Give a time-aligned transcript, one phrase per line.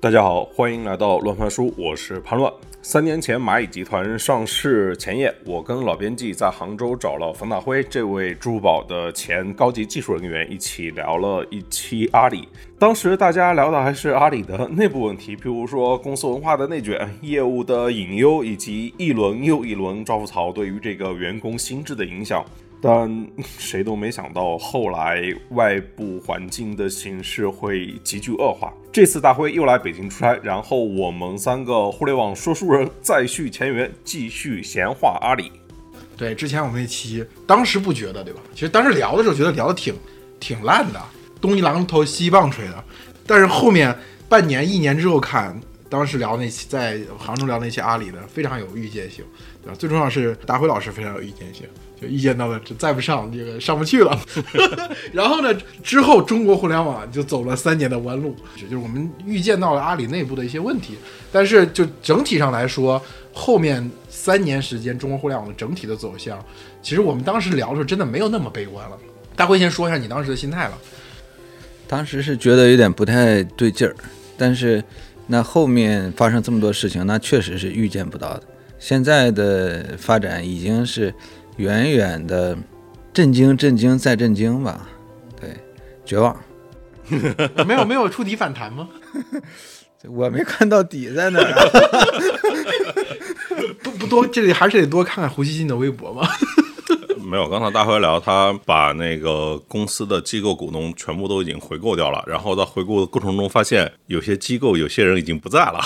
[0.00, 2.52] 大家好，欢迎来到乱翻书，我是潘乱。
[2.82, 12.48] 三年前蚂蚁集团上市前夜，我跟老编辑在杭州找了冯大辉这位珠宝的前高级技术人员，一起聊了一期阿里。
[12.78, 22.44] 当时大家聊的还是阿里的内部问题，譬如说公司文化的内卷、业务的隐忧，以及一轮又一轮招富槽对于这个员工心智的影响。
[22.80, 23.26] 但
[23.58, 28.72] 谁都没想到，后来外部环境的形势会急剧恶化。
[28.92, 35.50] 这次大辉又来北京出差，然后我们三个互联网说书人 再续前缘，继续闲话阿里。
[36.16, 38.40] 对，之前我们那期当时不觉得，对吧？
[38.52, 39.94] 其实当时聊的时候觉得聊的挺
[40.40, 41.00] 挺烂的，
[41.40, 42.84] 东一榔头西一棒槌的。
[43.24, 43.96] 但是后面
[44.28, 49.24] 半年、一年之后看，当时聊那期在杭州聊那期阿里的，非常有预见性，
[49.62, 49.76] 对吧？
[49.78, 51.66] 最重要是大辉老师非常有预见性。
[52.00, 54.18] 就意见到了，这再不上这个上不去了。
[55.12, 55.52] 然后呢，
[55.82, 60.96] 之后中国互联网就走了三年的弯路，就是我们预见到了阿里内部的一些问题。
[61.32, 66.38] 但是就整体上来说，后面三年时间中国互联网的整体的走向，
[66.80, 68.96] 其实我们当时聊的时候真的没有那么悲观了。
[69.34, 70.78] 大辉先说一下你当时的心态吧。
[71.88, 73.96] 当时是觉得有点不太对劲儿，
[74.36, 74.82] 但是
[75.26, 78.42] 那后面发生这么多事情，那确实是预见不到的。
[78.78, 81.12] 现在的发展已经是。
[81.58, 82.56] 远远的
[83.12, 84.88] 震惊，震惊再震惊吧，
[85.40, 85.50] 对，
[86.04, 86.36] 绝望。
[87.66, 88.88] 没有没有触底反弹吗？
[90.08, 91.52] 我没看到底在哪儿。
[93.82, 96.28] 不不多，这里还是得多看看胡锡进的微博嘛。
[97.24, 105.80] 没有，刚才大辉聊，他把那个公司的机构股东全部都已经回购掉了，然后在回购的过程中发现，有些机构有些人已经不在了。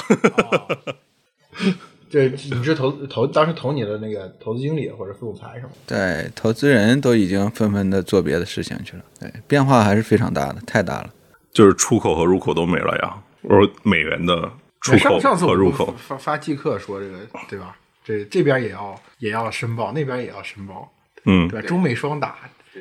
[2.13, 5.71] 这你是投投当时投你的那个投资经理或者副总裁是吗？
[5.87, 9.03] 对，投资人都已经纷纷的做别的事情去了。
[9.19, 11.09] 对，变化还是非常大的，太大了。
[11.55, 13.17] 就是出口和入口都没了呀。
[13.41, 14.53] 我说美元的
[14.83, 17.17] 出口和入口发发即刻说这个
[17.49, 17.75] 对吧？
[18.05, 20.93] 这这边也要也要申报，那边也要申报，
[21.25, 21.67] 嗯，对吧？
[21.67, 22.37] 中美双打，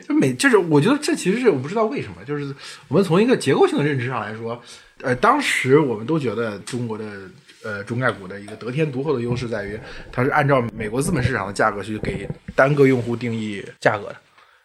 [0.05, 2.53] 就美就是我觉得这其实是我不知道为什么，就是
[2.89, 4.61] 我们从一个结构性的认知上来说，
[5.01, 7.05] 呃，当时我们都觉得中国的。
[7.63, 9.79] 呃，中概股的一个得天独厚的优势在于，
[10.11, 14.15] 它是按照美国资本市场的价格去给单个用户定义价格的，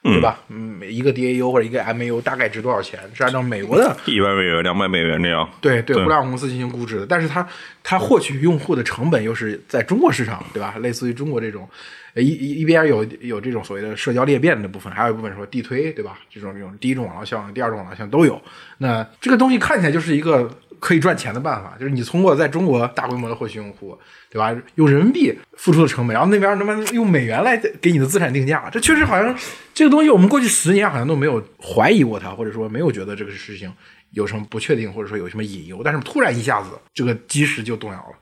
[0.03, 0.41] 对吧？
[0.49, 5.49] 嗯，每一个 DAU 或者一个 MAU 大概值多少钱，是按照美国的 一百美元、两百美元这样。
[5.61, 7.47] 对对，互联网公司进行估值的，但是它
[7.83, 10.77] 它获取用户的成本又是在中国市场，对吧？
[10.81, 11.69] 类似于中国这种，
[12.15, 16.19] 一一一边有有这种所谓的社交裂变的部分，还有一部分说地推，对吧？
[16.33, 18.41] 这种这种第一种网络效应、第二种网络效应都有。
[18.79, 20.51] 那这个东西看起来就是一个。
[20.79, 23.99] 可以赚钱的办法，就是你通过在中国大规模的获取用户，
[24.31, 24.55] 对吧？
[24.77, 29.37] 用人民币付出的成本，然后那边他妈用美元来给你的资产定价，这确实好像
[29.75, 33.73] 这个东西，我们过去十年好像都没有怀疑过它，或者说没有觉得这个事情
[34.11, 35.81] 有什么不确定，或者说有什么隐忧。
[35.85, 38.17] 但是突然一下子，这个基石就动摇了。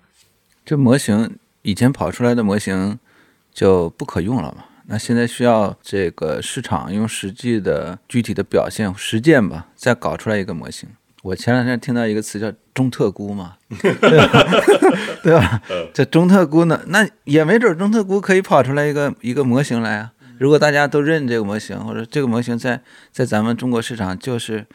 [0.65, 2.99] 这模型以前跑出来的模型
[3.53, 4.65] 就不可用了嘛？
[4.87, 10.89] 那现在需要这个市场用实际的具体的表现实践吧，再搞出来一个模型。
[11.25, 13.55] 我前两天听到一个词叫“中特估”嘛，
[15.23, 15.63] 对吧？
[15.95, 20.13] 这中特估呢，那也没准中特估可以跑出来一个一个模型来啊。
[20.37, 24.67] 如果大家都认这个模型，或者这个模型在在咱们中国市场就是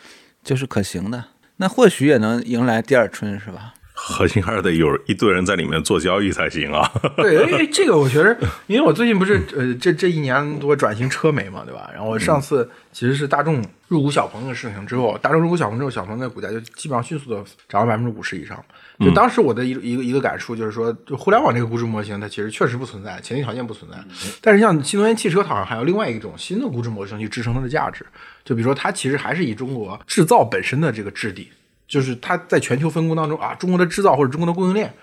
[0.43, 1.25] 就是可行的，
[1.57, 3.75] 那或许也能迎来第二春，是吧？
[4.01, 6.89] 核心还是得有一堆人在里面做交易才行啊。
[7.17, 8.35] 对，因为这个我觉得，
[8.67, 11.89] 因为我最近不是呃这这一年多转型车媒嘛，对吧？
[11.93, 18.57] 然后我上次其实是大众入股小鹏的事情之后，大众入股小鹏之后，小鹏的股价就基本上迅速的涨了百分之五十以上。
[18.99, 23.97] 就当时我的一一个一个感触就是说，就互联网这个估值模型它其实确实不存在，前提条件不存在。
[24.41, 28.05] 但是像新能源汽车，好像还有另外一种新的估值模型去支撑它的价值。
[28.43, 31.49] 就比如说，它其实还是以中国制造本身的这个质地。
[31.89, 34.93] 就是它在全球分工当中啊，中国的制造或者中国的供应链，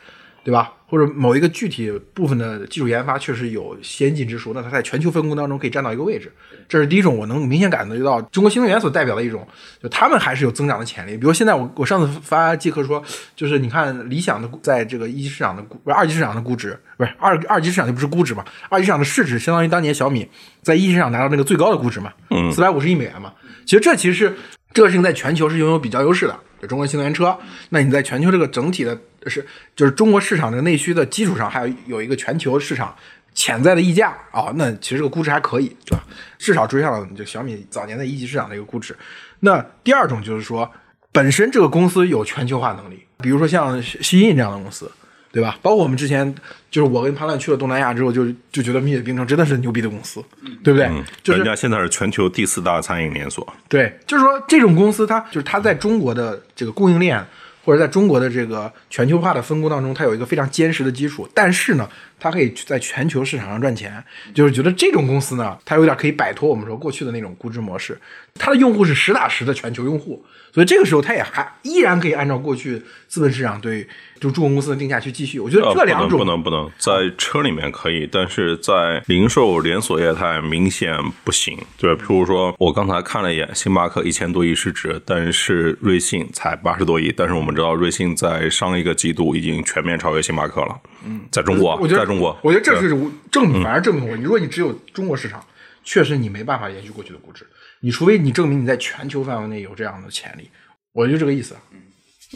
[0.43, 0.73] 对吧？
[0.89, 6.33] 或者某一个具体部分的技术研发确实有先进之处，那它在全球分工当中可以占到一个位置。
[6.69, 9.45] 这是第一种，我能明显感觉到中国新能源所代表的一种，
[9.83, 11.17] 就他们还是有增长的潜力。
[11.17, 13.03] 比如现在我我上次发即刻说，
[13.35, 18.45] 就是你看理想的在这个一级市场的估不是二级市场的估值，不是二二级市场就不是估值嘛？
[18.69, 20.29] 二级市场的市值相当于当年小米
[20.63, 22.13] 在一级市场拿到那个最高的估值嘛？
[22.31, 23.33] 嗯，四百五十亿美元嘛。
[23.65, 24.37] 其实这其实是
[24.73, 26.39] 这个事情在全球是拥有比较优势的。
[26.61, 27.37] 就中国新能源车，
[27.71, 29.45] 那你在全球这个整体的是
[29.75, 32.95] 就是中国市场这个内需的基础上，还有有一个全球市场
[33.35, 36.03] 潜在的溢价啊，那其实这个估值还可以，对吧？
[36.39, 38.97] 至少追上了就小米早年的一级市场的一个估值。
[39.41, 40.71] 那第二种就是说，
[41.13, 44.91] 本身这个公司有全球化能力，比如说像西印这样的公司。
[45.37, 45.59] 对吧？
[45.61, 46.35] 包括我们之前，
[46.71, 50.25] 就是我跟潘乱去了东南亚之后，就就觉得蜜雪冰城真的是牛逼的公司，
[50.65, 50.91] 对不对？
[51.23, 53.47] 就是人家现在是全球第四大餐饮连锁。
[53.69, 57.23] 对，就是说这种公司，它就是它在中国的这个供应链
[57.67, 61.87] 或者在中国的这个全球化的分工当中，它有一个非常坚实的基础，但是呢，
[62.19, 64.03] 它可以在全球市场上赚钱，
[64.35, 67.99] 就是觉得这种公司呢，它有点可以摆脱我们说过去的那种估值模式，
[68.35, 73.87] 它的用户是实打实的全球用户，所以这个时候它也还依然可以按照过去资本市场对
[74.19, 75.39] 就中国公司的定价去继续。
[75.39, 81.59] 我觉得呃这两种不能不能不能，在车里面可以，但是在零售连锁业态明显不行。
[81.77, 90.81] 对，譬如说我刚才看了一眼，星巴克一千多亿市值，但是瑞幸才八十多亿，但是我们知道瑞幸在上一个季度已经全面超越星巴克了。
[91.07, 92.89] 嗯，在中国啊，我觉得在中国，我觉得这对。
[92.89, 92.97] 是
[93.31, 95.43] 证明，反而证明我，如果你只有中国市场，
[95.85, 97.47] 确实你没办法延续过去的估值，
[97.81, 100.51] 你除非你证明你在全球范围内有这样的潜力，
[100.93, 101.55] 我就这个意思。
[101.55, 101.61] 啊。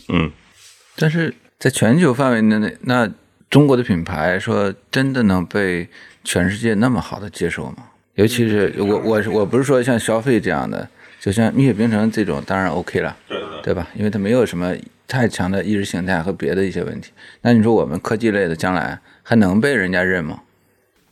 [0.08, 0.30] 嗯，
[0.96, 3.10] 但是在全球范围内，那
[3.50, 5.88] 中国的品牌说真的能被
[6.22, 7.84] 全世界那么好的接受吗？
[8.14, 10.88] 尤其是我我我不是说像消费这样的，
[11.20, 13.14] 就像蜜雪冰城这种，当然 OK 了，
[13.62, 13.86] 对吧？
[13.94, 14.74] 因为它没有什么
[15.06, 17.12] 太强的意识形态和别的一些问题。
[17.42, 20.40] 那你说我们科技类的将来还能被人家认吗？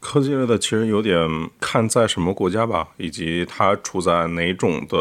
[0.00, 1.28] 科技类的其实有点
[1.60, 4.96] 看在什么国家吧，以及它处在哪种的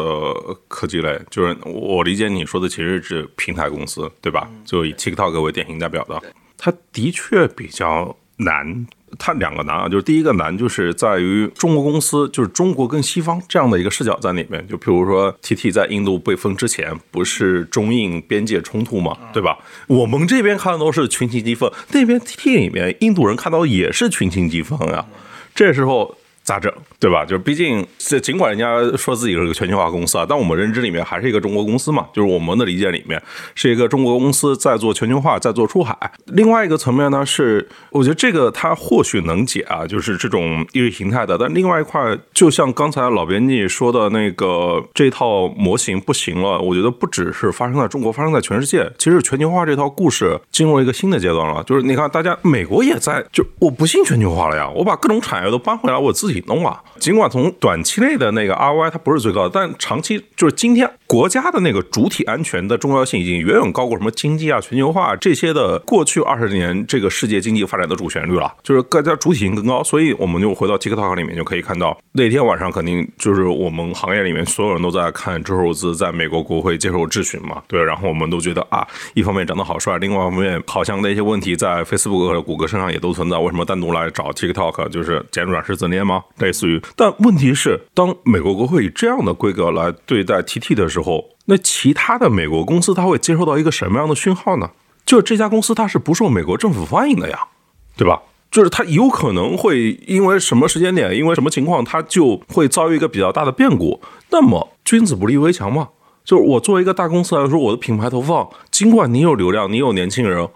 [0.66, 1.18] 科技类。
[1.30, 4.50] 就是我理解你说的其实是平台公司，对吧？
[4.64, 6.20] 就以 TikTok 为典型代表的，
[6.56, 8.86] 它的确比较难。
[9.18, 14.62] 它两个难啊，就是第一个难就是在于中国公司，就是中国跟西方这样的一个视角在里面。
[14.68, 19.56] 就譬如说 TT 在印度被封之前，不是中印边界冲突嘛，对吧？
[19.86, 25.06] 我们这边看的都是群情激愤，那边 TT 里面印度人看到也是群情激愤啊。
[25.54, 26.14] 这时候
[26.48, 27.26] 咋整，对吧？
[27.26, 33.22] 就是毕竟这尽管人家说自己是个全球化公司啊，但我们认知里面还是一个中国公司嘛，就是我们的理解里面
[33.54, 35.94] 是一个中国公司在做全球化，在做出海。
[36.24, 48.90] 另外一个层面呢是，我觉得这个它或许能解啊，就是这种意识形态的，但另外一块，就像刚才老编辑说的那个这套模型不行了，我觉得不只是发生在中国，发生在全世界。
[48.96, 56.82] 其实全球化这套故事进入一个新的阶段了，就是你看，大家美国也在，就我不信全球化了呀，我把各种产业都搬回来，我自己弄啊。
[56.98, 69.82] 尽管从短期内的那个 ROI 它不是最高的，但长期就是今天国家的那个主体安全的重要性已经远远高过什么经济啊、全球化、这些的过去二十年这个世界经济发展的主旋律了，就是各家主体性更高。
[69.82, 86.22] 所以我们就回到 TikTok 里面就可以看到，那天晚上肯定就是我们行业里面所有人都在看周受资在美国国会接受质询嘛，对，然后我们都觉得啊，一方面长得好帅，另外一方面好像那些问题在 Facebook 和谷歌身上也都存在，为什么单独来找 TikTok 就是简转是自恋吗？
[86.36, 90.97] 类似于，但问题是，当美国国会以这样的规格来对待 TT 的时候，
[91.46, 94.70] 那其他的美国公司它会接收到一个什么样的讯号呢？
[95.06, 97.48] 就是这家公司它是不受美国政府欢迎的呀，
[97.96, 98.20] 对吧？
[98.50, 104.00] 就是它有可能会因为什么时间点，因为什么情况，它就会遭遇一个比较大的变故。
[104.30, 105.88] 那么君子不立危墙嘛，
[106.24, 110.48] 就是我作为一个大公司来说，我的品牌投放，尽管你有流量，你有年轻人，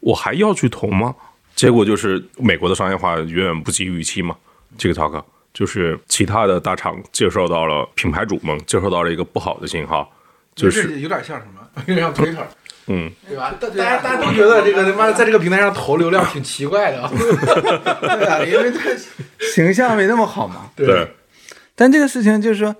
[0.00, 1.14] 我还要去投吗？
[1.54, 4.36] 结果就是美国的商业化远远不及预期嘛。
[4.78, 5.22] TikTok
[5.52, 10.10] 就是其他的大厂接受到了品牌主们接受到了一个不好的信号，
[10.54, 11.60] 就是有点像什么？
[11.86, 12.44] 有点像 Twitter，
[12.88, 13.54] 嗯，对吧？
[13.60, 18.90] 大大家大家都觉得这个他妈的在这个平台上投流量挺奇怪的， 对啊，因为它
[19.52, 20.70] 形象没那么好嘛。
[20.74, 21.08] 对，
[21.76, 22.74] 但这个事情就是说，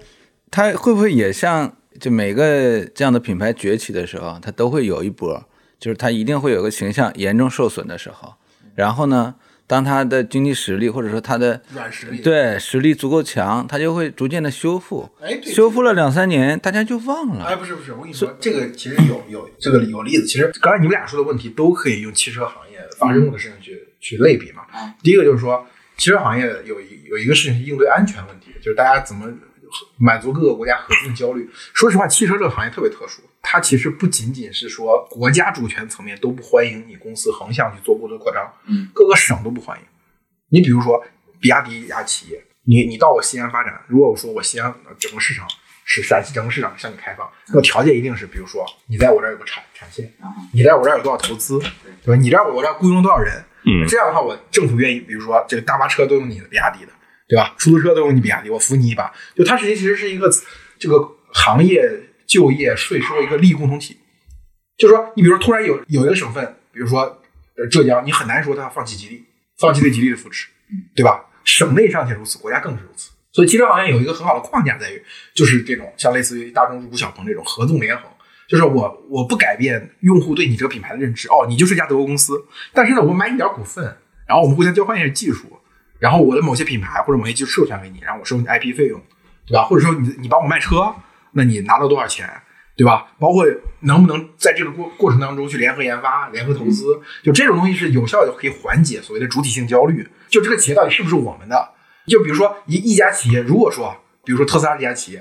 [0.51, 5.45] 它会不会也像就每个这样的品牌崛起的时候，它都会有一波，
[5.79, 8.35] 就是它一定会有个形象严重受损的时候，
[8.75, 9.35] 然后呢，
[9.69, 12.21] 当他的经济实力或者说他的软实力。
[12.23, 17.45] 对实力足够强，他就会逐渐的修复，哎，对修复了两三年，大家就忘了。
[17.45, 20.27] 哎，不是不是，我跟你说，这个其实有有这个有例子。
[20.27, 24.63] 其实刚才你们俩说的问题都可以用汽车行业发生过的事情去、去类比嘛。
[25.03, 25.65] 第一个就是说，
[25.99, 29.31] 汽车行业有一有一个事情是应对安全问题，就是大家怎么
[29.99, 31.47] 满足各个国家核心的焦虑。
[31.75, 33.21] 说实话，汽车这个行业特别特殊，
[33.51, 39.85] 它其实不仅仅是说国家主权层面都不欢迎你公司横向去做过多扩张，嗯，各个省都不欢迎。
[40.51, 41.03] 你比如说
[41.41, 45.49] 比亚迪一家企业，你你到我西安发展，如果我说我西安呃整个市场
[45.87, 50.13] 是陕西整个市场向你开放，那条件一定是，比如说你在我这儿有个产产线，
[50.53, 51.59] 你在我这儿有多少投资，
[52.05, 52.21] 对吧？
[52.21, 56.93] 你这儿我这儿雇佣多少人，嗯这样的话，我政府愿意，比如说这个大巴车都用你的比亚迪的，
[57.27, 57.55] 对吧？
[57.57, 59.11] 出租车都用你比亚迪，我扶你一把。
[59.35, 60.29] 就它实际其实是一个
[60.79, 61.01] 这个
[61.33, 61.83] 行业
[62.29, 63.97] 就业税收一个利益共同体。
[64.77, 67.01] 就是说，你比如说突然有有一个省份，比如说
[67.57, 69.25] 呃浙江，你很难说它放弃吉利，
[69.59, 70.47] 放弃对吉利的扶持，
[70.95, 71.25] 对吧？
[71.43, 73.11] 省内尚且如此，国家更是如此。
[73.33, 75.03] 所以汽车行业有一个很好的框架在于，
[75.35, 78.05] 就是这种像类似于大众入股小鹏这种合纵连横，
[78.49, 85.59] 就是我我不改变用户对你这个品牌的认知，哦，你就是一家德国公司，但是呢，我买你点股份，然后我们互相交换一下技术，
[85.99, 89.01] 然后我的某些品牌或者某些技术授权给你，然后我收你 IP 费用，
[89.47, 89.65] 对吧？
[89.65, 90.95] 或者说你你帮我卖车，
[91.39, 92.29] 那你拿到多少钱？
[92.77, 93.09] 对吧？
[93.19, 93.45] 包括
[93.81, 96.85] 能不能在这个过过程当中去联合研发、联合投资，
[97.25, 100.09] 就这种东西是有效的可以缓解所谓的主体性焦虑。
[100.29, 101.73] 就这个企业到底是不是我们的？
[102.07, 105.19] 就比如说一一家企业，如果说，比如说特斯拉这家企业，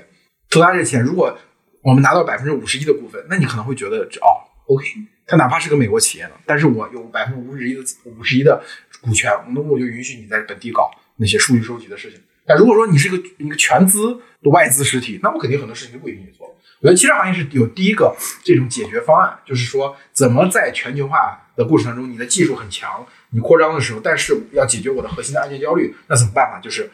[0.48, 1.36] 特斯拉这企业，如果
[1.82, 4.86] 我们拿到百分之五十一的股份，那你可能会觉得哦，OK，
[5.26, 8.62] 它哪怕是个美国企业呢，但是我有百分之五十一的五十一的
[9.00, 12.20] 股权，那我就允许你在本地搞那些数据收集的事情。
[12.48, 16.46] 但如果说你是一个一个全资的外资实体，那我肯定很多事情就不允许你做。
[16.80, 26.60] 我觉得汽车行业是有第一个这种解决方案，就是说怎么在全球化的过程当中，你的技术很强，你扩张的时候，但是要解决我的核心的安全焦虑，那怎么办呢？
[26.62, 26.88] 就是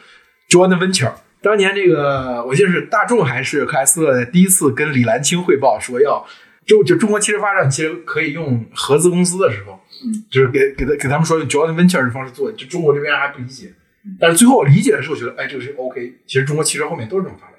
[0.49, 1.13] joint venture。
[1.41, 6.25] 当年这个我记得是大众还是克莱斯勒第一次跟李兰清汇报说要
[6.65, 9.79] 就就中国汽车发展其实可以用合资公司的时候，
[10.31, 13.71] 就是给给他给他们说用 joint venture 的方式做，就中国这边还不理解。
[14.19, 16.13] 但是最后我理解的时候，觉得哎，这个是 OK。
[16.27, 17.55] 其实中国汽车后面都是这么发展。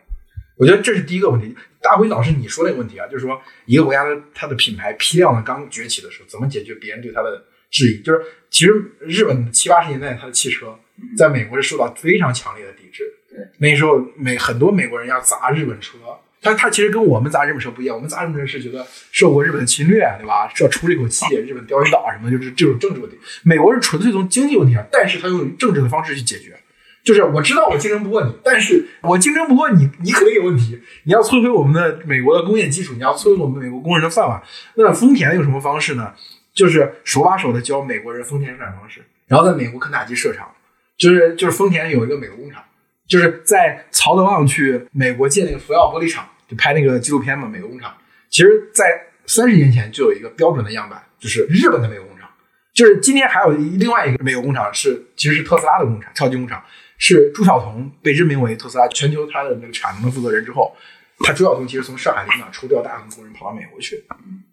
[0.56, 1.54] 我觉得这是第一个问题。
[1.82, 8.00] 大辉老师你说那个问题啊，就是说一个国家的它的品牌批量的刚崛起的时候，怎么解决别人对它的质疑？
[8.02, 10.78] 就是其实日本七八十年代它的汽车
[11.16, 13.04] 在美国是受到非常强烈的抵制。
[13.28, 15.98] 对，那时候美很多美国人要砸日本车，
[16.46, 17.96] 但他其实跟我们砸日本车不一样。
[17.96, 20.48] 我们砸日本车是觉得受过日本侵略，对吧？
[20.54, 23.18] 是要出这口气，日本钓鱼岛什么，就是这种政治问题。
[23.42, 26.56] 美国是纯粹从经济问题上，但是他用政治的方式去解决。
[27.02, 30.80] 就是我知道我竞争不过你，但是我竞争不过你，你肯定有问题。
[31.04, 34.42] 你要摧毁我们的美国的工业基础，你要摧毁我们美国工人的饭碗。
[34.74, 36.12] 那丰田用什么方式呢？
[36.54, 40.48] 就是手把手的教美国人丰田生产方式，然后在美国肯塔基设厂。
[40.96, 42.62] 就是就是丰田有一个美国工厂，
[43.06, 47.96] 就是在曹德旺去美国建那个福耀玻璃厂，就拍那个纪录片嘛，美国工厂。
[48.28, 48.84] 其实，在
[49.26, 52.28] 三十年前就有一个标准的样板，就是日本的美国工厂。
[52.72, 56.62] 就是今天还有另外一个美国工厂是，其实是特斯拉的工厂，超级工厂。
[56.98, 60.74] 是朱晓彤被任命为特斯拉全球它的那个产能的负责人之后，
[61.20, 64.02] 他朱晓彤其实从上海工厂抽调大量工人跑到美国去，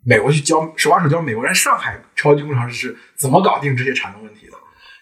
[0.06, 4.54] 美国去教手把手教美国人上海超级工厂是怎么搞定这些产能问题的。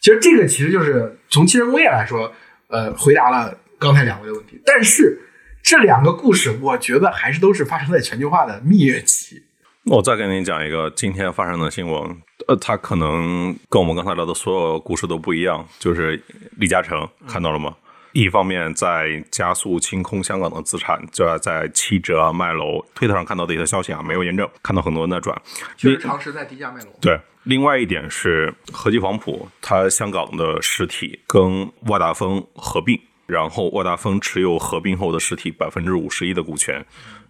[0.01, 2.31] 其实这个其实就是从汽车工业来说，
[2.67, 4.61] 呃，回答了刚才两位的问题。
[4.65, 5.19] 但是
[5.63, 9.43] 这两个故事，我觉得还是都是发生在全球化的蜜月期。
[9.83, 15.67] 那我再给你讲一个今天发生的新闻，呃，它可能跟我们刚才聊的所有故事都不一样。
[15.79, 16.21] 就是
[16.57, 17.75] 李嘉诚看到了吗？
[18.11, 22.85] 一方面在加速清空香港的资产，就要在七折啊卖楼。
[22.93, 25.41] 推特上看到的一些消息啊，没有验证，看到很多人在转，
[25.77, 26.87] 确实尝试在低价卖楼。
[26.99, 32.99] 对，另外一点是和记黄埔，它香港的实体跟万达丰合并，
[33.31, 36.85] 然后沃达丰持有合并后的实体百分之五十一的股权。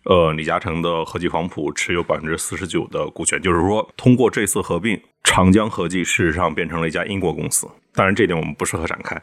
[0.05, 7.67] 呃，李嘉诚的和记黄埔持有百分之四十九的股权，就是说，通过这次合并，长江合记事实上变成了一家英国公司。
[7.93, 9.21] 当然，这点我们不适合展开。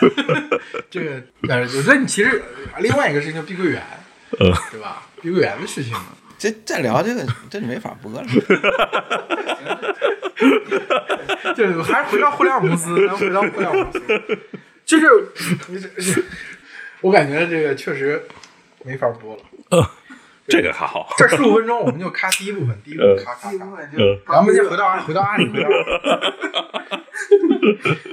[0.90, 2.42] 这个，但是我觉得你其实
[2.80, 3.82] 另外一个事情，碧桂园，
[4.38, 5.06] 呃，对吧？
[5.22, 6.04] 碧桂园的事情呢，
[6.38, 8.22] 这再聊这个，这就没法播了。
[11.56, 14.02] 就是还是回到互联网公司，咱回到互联网公司，
[14.90, 16.24] 就是
[17.00, 18.22] 我感觉这个确实
[18.84, 19.42] 没法播了。
[20.48, 21.08] 这个还好。
[21.16, 23.76] 这十五分钟我们就咔第一部分，第一部分咔咔咔，然后
[24.38, 25.68] 我们就回到阿回到阿里，回到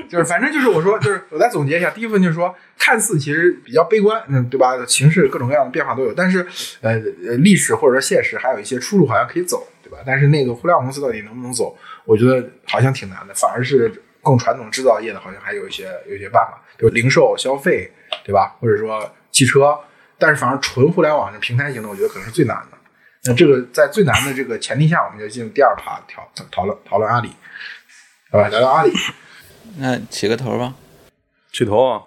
[0.08, 4.78] 就是反正就是我说就是我再总结一下，第一部分就是说，看似其实比较悲观，嗯，对吧？
[4.86, 6.46] 形势各种各样的变化都有，但是
[6.82, 6.92] 呃
[7.26, 9.98] 呃，历史或者说现实还有一些出路好像可以走，对吧？
[10.06, 13.92] 但是那个互联网公司到底能不能走，我觉得好像挺难的，反而是
[14.22, 17.92] 更传统制造业的，好像还有一些有一些办法，比如零售消费，
[18.24, 18.56] 对吧？
[18.60, 19.78] 或者说汽车。
[20.20, 22.78] 但是，反而纯互联网的平台型的，我觉得可能是最难的。
[23.26, 27.30] 那这个在最难的这个前提下，我们就进入第二趴讨讨论讨论阿里，
[28.32, 28.48] 好吧？
[28.48, 28.92] 聊聊阿里。
[29.78, 30.74] 那起个头吧。
[31.52, 32.02] 起头啊！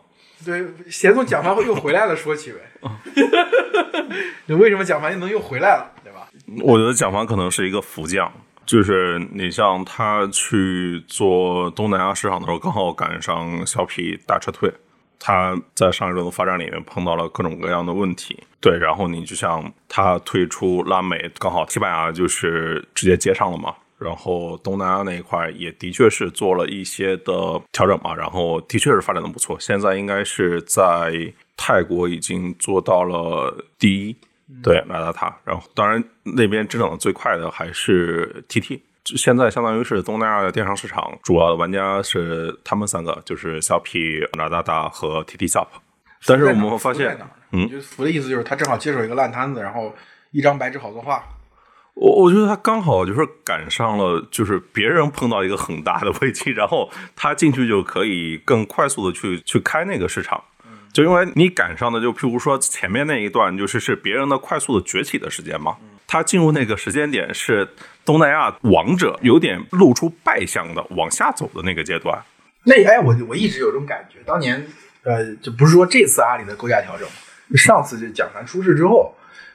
[0.45, 2.59] 对，先从蒋凡又回来了说起呗。
[4.47, 6.29] 你为什么蒋凡又能又回来了，对吧？
[6.63, 8.33] 我觉得蒋凡可能是一个福将，
[8.71, 14.73] 就是你像他去做东南亚市场的时候，刚好赶上小米大撤退。
[15.19, 31.13] 他在上一轮的发展里面碰到了各种各样的问题，对，然后你就像他退出拉美，刚好西班牙就是直接接上了嘛，然后东南亚那一块也的确是做了一些的调整嘛，然后的确是发展的不错，现在应该是在
[31.57, 34.17] 泰国已经做到了第一，
[34.63, 38.81] 对，来达塔，然后当然那边增长的最快的还是 TT。
[39.17, 45.67] 现在相当于是东南亚的电商市场主要的玩家是他们三个，就是小 P、拉达达和 TT Shop。
[46.27, 47.19] 但是我们会发现，
[47.53, 49.95] 嗯，就福的意思就是他正好接手一个烂摊子，然后
[50.33, 51.25] 一张白纸好作画。
[51.95, 60.45] 我我觉得他刚好就是赶上了，就是别人碰到一个很大的危机，然后他进去就可以更快速的去去开那个市场。
[60.93, 65.77] 就因为你赶上的，就譬如说前面那一段，就是是别人的快速的崛起的时间嘛。
[66.07, 67.69] 他进入那个时间点是
[68.05, 72.21] 东南亚王者有点露出败相的往下走的那个阶段。
[72.65, 74.67] 那哎，我我一直有种感觉，当年
[75.05, 77.09] 呃，就不是说这次阿里的构架调整，
[77.57, 79.15] 上次就蒋凡出事之后，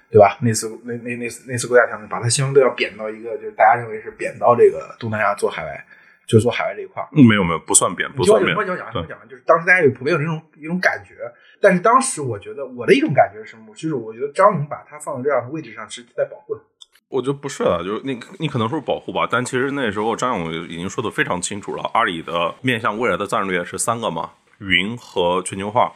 [0.09, 0.37] 对吧？
[0.41, 5.85] 那次那那那次那次构架调整，把它相对要贬到一个，就是大家认为是贬到这个东南亚做海外，
[6.27, 7.09] 就是说海外这一块儿。
[7.13, 8.75] 嗯没有没有，不算贬，不算贬我讲，。
[8.75, 11.15] 我讲，完讲，就是当时大家有普遍有这种一种感觉，
[11.61, 13.73] 但是当时我觉得我的一种感觉是什么？
[13.75, 16.61] 就是我觉得张勇把他放到这样的位置上是在保护他。
[17.07, 25.91] 我觉得不是啊，就是你你可能说保护吧，但其实那时候张勇已经说的非常清楚了，阿里的面向未来的战略是三个嘛，云和全球化。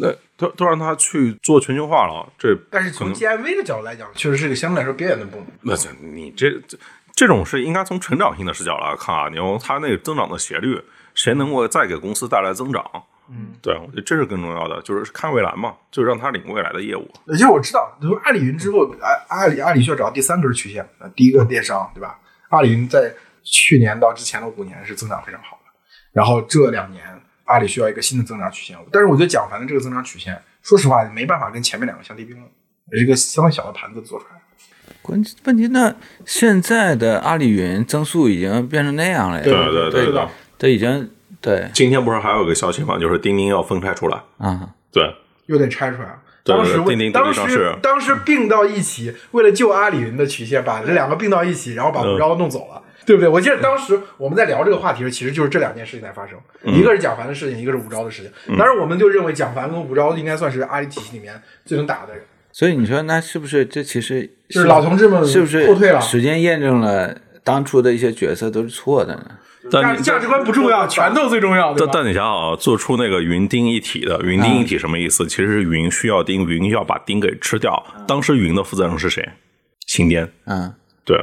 [0.00, 5.46] 那都都让他去做全球化了，这但是从 GMV 的角度来讲，确实是一个相对来说边缘的部门。
[5.62, 6.78] 那这你这这
[7.18, 10.80] 这种是应该从成长性的视角来看啊，你用它那个增长的斜率，
[11.16, 12.80] 谁能够再给公司带来增长？
[13.28, 17.10] 嗯，对，我觉得这是更重要的，就是看未来嘛，就让他领未来的业务。
[17.32, 22.20] 其实我知道，就是阿里云之后，阿阿里阿里需要找到第三根曲线，呃，第一个电商，对吧？
[22.50, 25.72] 阿里云在去年到之前的五年是增长非常好的，
[26.12, 27.02] 然后这两年
[27.46, 32.48] 阿里需要一个新的增长曲线，但是我觉得蒋凡的这个增长曲线，说实话没办法跟前面两个相提并论，
[32.92, 34.37] 也是一个相当小的盘子做出来
[35.16, 35.22] 的。
[35.22, 35.94] 关问题那
[36.26, 41.10] 现在的阿里云增速已经变成那样了呀，对对对对已经
[41.40, 42.98] 对今天不是还有个消息吗？
[42.98, 44.20] 就是钉钉要分拆出来。
[44.38, 45.14] 啊，对，
[45.46, 46.18] 又得拆出来。
[46.44, 53.28] 对当时钉钉当时独立上市当时并到一起，为了救阿里云的曲线，把这两个并到一起，然后把嗯吴钊弄走了，对不对？
[53.28, 58.56] 我记得当时我们在聊这个话题时，其实就是这两件事情在发生，嗯一个是蒋凡的事情，一个是吴钊的事情。
[58.56, 62.24] 当时我们就认为蒋凡跟吴钊应该算是阿里体系里面最能打的人，
[62.58, 69.38] 所以你说那是不是这其实就是老同志们是不是后退了时间验证了当初的一些决策都是错的呢？
[69.70, 75.24] 价但你价值观不重要，拳头最重要，但但你想想啊，做出那个云钉一体的云钉一体什么意思？
[75.28, 77.80] 其实是云需要钉，云要把钉给吃掉。
[78.08, 79.28] 当时云的负责人是谁？
[79.86, 80.28] 新滇。
[80.46, 80.74] 嗯，
[81.04, 81.16] 对，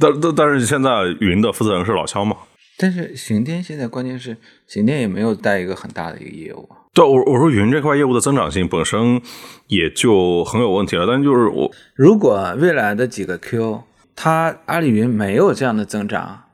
[0.00, 2.38] 但但但是现在云的负责人是老肖嘛？
[2.78, 9.20] 但是行电现在关键是行电也没有带一个很大的一个业务啊，对，我我说云这块业务的增长性本身
[9.66, 11.04] 也就很有问题了。
[11.06, 13.82] 但就是我如果未来的几个 Q，
[14.14, 16.44] 它阿里云没有这样的增长，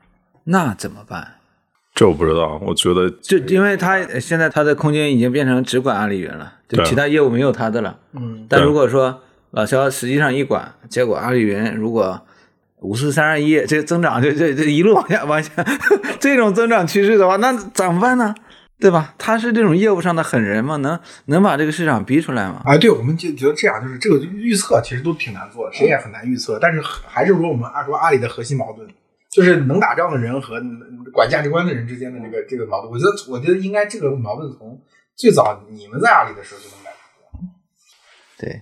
[0.45, 1.35] 那怎么办？
[1.93, 7.99] 这我不知道，我觉得就因为它呃现在它的空间已经变成只管阿里云了，就其他业务没有它的了。
[8.13, 12.19] 嗯，但如果说老肖实际上一管，结果阿里云如果
[12.79, 15.51] 五四三二一这个增长就这这一路往下往下
[16.19, 18.33] 这种增长趋势的话，那怎么办呢？
[18.81, 19.13] 对吧？
[19.17, 20.75] 他是这种业务上的狠人吗？
[20.77, 22.63] 能能把这个市场逼出来吗？
[22.65, 26.57] 啊，对，我们就觉得这样，就是这个预测其实都挺难做，谁也很难预测。
[26.59, 28.87] 但是还是说我们按说阿里的核心矛盾，
[29.29, 30.59] 就是能打仗的人和
[31.13, 32.91] 管价值观的人之间的这个这个矛盾。
[32.91, 34.81] 我觉得，我觉得应该这个矛盾从
[35.15, 37.39] 最早你们在阿里的时候就能感觉到。
[38.39, 38.61] 对，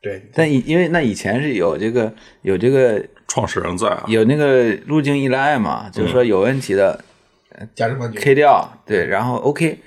[0.00, 7.04] 对，但以因为那以前是有这个有这个创始人在啊，有那个路径依赖嘛，就是说有问题的
[8.14, 9.78] K 掉，对，然后 OK，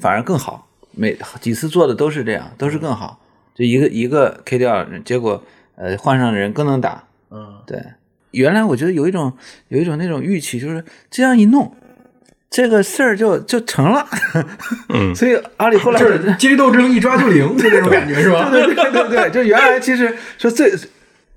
[0.00, 3.20] 反而更好，每几次做的都是这样，都是更好，
[3.54, 5.42] 就一个一个 K 掉，结果
[5.76, 7.80] 呃换上的人更能打，嗯，对，
[8.32, 9.32] 原来我觉得有一种
[9.68, 11.74] 有一种那种预期，就是这样一弄，
[12.50, 14.06] 这个事儿就就成了，
[14.88, 15.14] 嗯。
[15.14, 18.50] 所以阿里后来就是阶级斗争一抓就灵，就这种感觉是吧？
[18.50, 20.72] 对对对对对，就原来其实说最，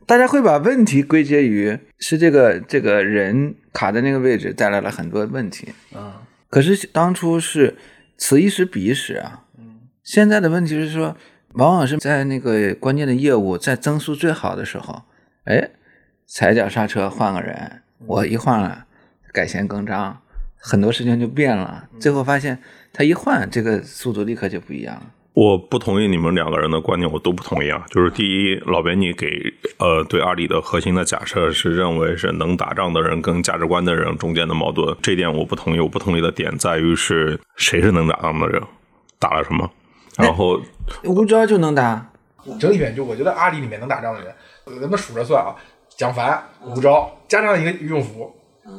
[0.05, 6.13] 大家会把问题归结于是这个这个人卡在那个位置带来了很多问题，嗯，
[6.49, 7.77] 可是当初是
[8.17, 9.45] 此一时彼一时啊，
[10.03, 11.15] 现在的问题是说，
[11.53, 15.03] 往往是在那个关键的业务在增速最好的时候，
[15.45, 15.69] 哎，
[16.25, 18.86] 踩脚刹车换个人，我一换了，
[19.32, 20.21] 改弦更张，
[20.58, 22.60] 很多事情就变了，最后发现
[22.91, 25.12] 他一换，这个速度立刻就不一样了。
[25.33, 27.85] 我不同意你们两个人的观点，我都不同意啊。
[27.89, 29.27] 就是第一，老编你给
[29.77, 35.79] 呃对阿里的核心的假设是认为是能打仗的人跟价值观的人中间的矛盾，这一点我不同意。
[35.79, 38.61] 我不同意的点在于是谁是能打仗的人，
[39.17, 39.69] 打了什么，
[40.17, 40.59] 然后
[41.03, 42.11] 吴钊就能打，
[42.59, 44.33] 整体面就我觉得阿里里面能打仗的人，
[44.81, 45.55] 咱们数着算啊，
[45.97, 48.29] 蒋凡、吴钊加上一个俞永福，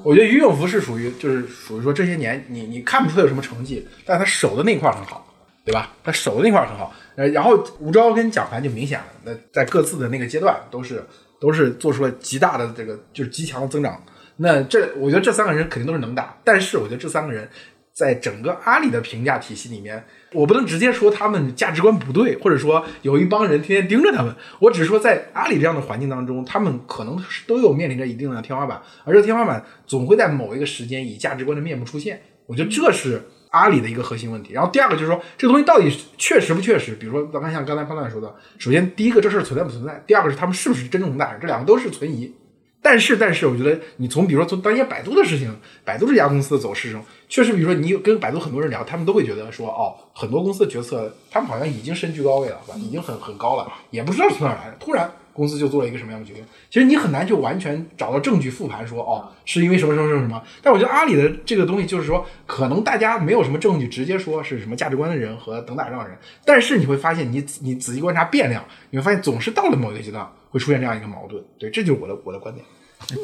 [0.04, 5.24] 我觉得俞永福是属于就是属于说这些年你你看不出他有什么成绩，但他守的那块很好，
[5.64, 5.92] 对吧？
[6.02, 11.04] 他守的那块很好，呃，然后吴钊跟蒋凡就明显了，那在各自的那个阶段都是
[11.40, 14.02] 都是做出了极大的这个就是极强的增长。
[14.36, 17.46] 那这我觉得这三个人肯定都是能打，但是我觉得这三个人
[17.92, 24.34] 在整个阿里的评价体系里面，我不能直接说他们价值观不对，或者说有一帮人天天盯着他们。
[24.60, 32.22] 我只是说，在阿里这样的环境当中，他们可能是都有面临着一定的天花板，而这个天花板总会在某一个时间以价值观的面目出现。
[32.46, 34.52] 我觉得这是阿里的一个核心问题。
[34.52, 36.94] 然后第二个就是说，这个东西到底确实不确实？
[36.94, 40.02] 比如说，咱们像刚才潘乱说的，首先第一个这事儿存在不存在？
[40.06, 42.34] 第二个是他们是不是真正能打这两个都是存疑。
[42.82, 56.44] 但是，但是，我觉得你从比如说从当年百度的事情，百度这家公司的走势中，确实，比如说你跟百度很多人聊，他们都会觉得说，哦，很多公司的决策，他们好像已经身居高位了，已经很很高了，也不知道从哪来的，突然公司就做了一个什么样的决定。
[56.68, 60.42] 其实你很难就完全找到证据复盘说，哦，是因为什么什么什么什么。
[60.60, 71.42] 但我觉得阿里的这个东西就是说，可能大家没有什么证据直接说是什么价值观的人和等打仗的人，但是你会发现，你你仔细观察变量，你会发现总是到了某一个阶段会出现这样一个矛盾。
[71.58, 72.64] 对，这就是我的我的观点。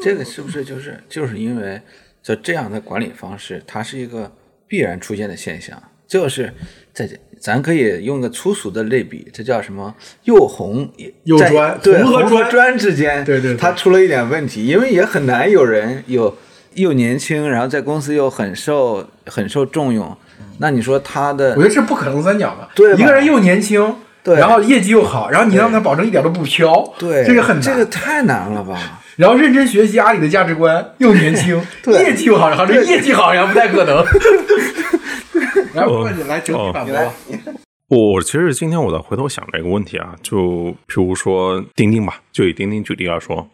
[0.03, 1.79] 这个是不是就是就是因为
[2.23, 4.33] 就这样的管理方式，它是一个
[4.67, 5.81] 必然出现的现象？
[6.07, 6.55] 就是
[6.97, 7.07] 在
[7.39, 9.95] 咱可以用个粗俗的类比，这叫什么？
[10.25, 10.91] 又红
[11.25, 16.35] 又专对红和专专之间，对对对它出了一点问题，因为也很难有人有
[16.73, 20.17] 又年轻，然后在公司又很受很受重用。
[20.59, 27.63] 那你说他的我觉得这不可能三角的，对吧一个人又年轻，对然后业绩又好，然后你让他保证一点都不飘，对这个很难。
[27.63, 29.03] 这个太难了吧？
[29.17, 34.03] 然后认真学习阿里的价值观，又年轻， 对业绩又好，然后这业绩好像不太可能。
[35.77, 37.13] 来，哦我你来整体反驳。
[37.89, 43.49] 我其实今天我在回头想这个问题啊，就比如说钉钉吧，就以钉钉举例来说，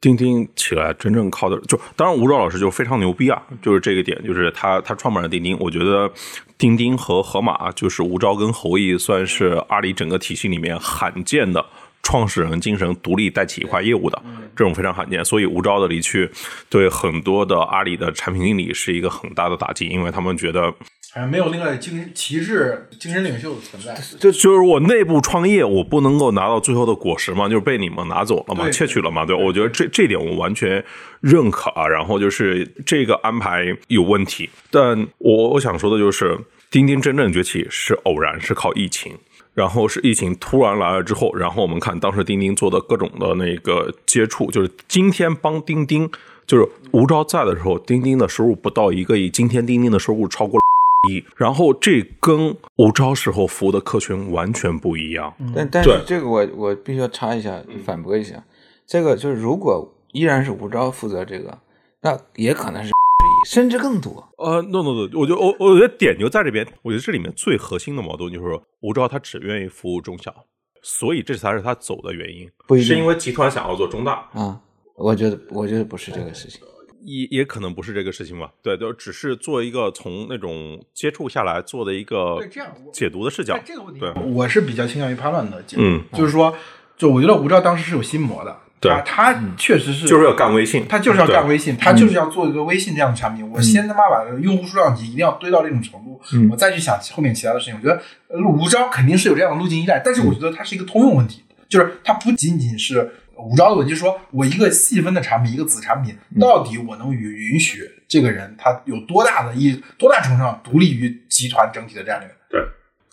[0.00, 6.08] 钉钉起来真正靠的，就当然吴钊老师就非常牛逼啊，就是这个点，就是他他创办了钉钉，我觉得
[6.56, 11.64] 钉钉和盒马就是吴钊跟侯毅算是阿里整个体系里面罕见的。
[12.04, 14.20] 创始人精神独立带起一块业务的，
[14.56, 16.28] 这种非常罕见，所以吴钊的离去
[16.68, 20.74] 对很多的阿里的产品经理是一个很大的打击，因为他们觉得
[21.14, 23.94] 好像没有另外精旗帜、精神领袖的存在。
[24.18, 30.82] 就就是我内部创业，我不能够拿到最后的果实嘛，就是被你们拿走了嘛，窃取了嘛，对，我觉得这这点我完全
[31.20, 31.86] 认可啊。
[31.86, 36.38] 然后就是这个安排有问题，但我我想说的就是，
[36.70, 39.14] 钉钉真正崛起是偶然，是靠疫情。
[39.52, 46.10] 然后是疫情突然来了之后，然后我们看当时钉钉做的各种的那个接触，就是今天帮钉钉，
[46.46, 50.58] 就是吴钊在的时候，钉钉的收入不到一个亿，今天钉钉的收入超过
[51.02, 55.34] 了亿，然后这跟吴钊时候服务的客群完全不一样。
[55.54, 58.42] 但但是这个我我必须要插一下，反驳一下，
[58.86, 61.58] 这个就是如果依然是吴钊负责这个，
[62.02, 62.90] 那也可能是
[63.48, 64.28] 甚至更多。
[64.38, 70.32] 呃，no no no，我觉得我我觉得点就在这边，我觉得这里面最核心的矛盾就是说，吴钊他只愿意服务中小，
[70.82, 74.60] 所以这才是他走的原因，不一定是因为集团想要做中大，啊，
[74.96, 76.60] 我觉得我觉得不是这个事情。
[77.04, 86.54] 也也可能不是这个事情吧，对，就只是做一个从那种接触下来做的一个这样解读的视角在，这个问题对，我是比较倾向于判断的解读，嗯就是说，
[86.96, 93.48] 就我觉得吴钊当时是有心魔的，对他他确实是就是要干微信，他就是要干微信，他就是要做一个微信这样的产品。
[93.50, 97.74] 我先他妈把用户数量级一定要堆到这种程度，我再去想后面其他的事情。
[97.74, 103.12] 我觉得呃吴钊肯定是有这样的路径依赖，但是我觉得它是一个通用问题，就是它不仅仅是
[103.42, 112.28] 吴钊的问题，就是说我一个细分的产品，一个子产品，到底我能允允许这个人他有多大的一多大程度上独立于集团整体的战略？
[112.48, 112.60] 对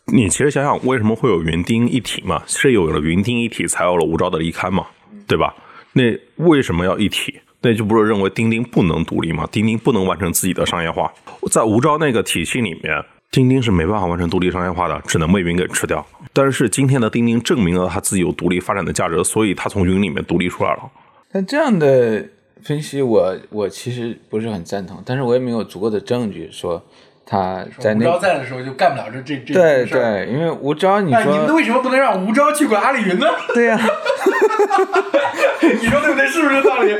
[0.05, 2.43] 你其实想想，为什么会有云钉一体嘛？
[2.47, 4.87] 是有了云钉一体，才有了吴钊的离开嘛，
[5.27, 5.55] 对吧？
[5.93, 6.03] 那
[6.37, 7.39] 为什么要一体？
[7.61, 9.47] 那就不是认为钉钉不能独立吗？
[9.51, 11.11] 钉钉不能完成自己的商业化，
[11.51, 16.05] 在吴钊那个体系里面，钉钉是没办法完成独立商业化的，只能被云给吃掉。
[16.33, 20.89] 但是今天的钉钉证明了它自己有独立发展的价值，所以它从云里面独立出来了。
[21.31, 22.25] 但这样的
[22.63, 26.83] 分析我，我其实不是很赞同，但是我也没有足够的证据说
[27.23, 30.25] 他在吴那钊在的时候就干不了这这这对这事儿。
[30.25, 33.27] 对，因为吴钊你那你们说为什么不能让吴钊去管阿里云呢？
[33.53, 33.79] 对呀、
[35.61, 36.27] 你说对不对？
[36.27, 36.97] 是不是这道理？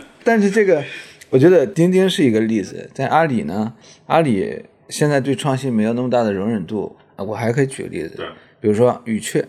[0.22, 0.84] 但是这个，
[1.30, 3.72] 我觉得钉钉是一个例子，在阿里呢，
[4.06, 6.96] 阿里现在对创新没有那么大的容忍度。
[7.16, 8.18] 啊我还可以举个例子，
[8.60, 9.46] 比如说语雀，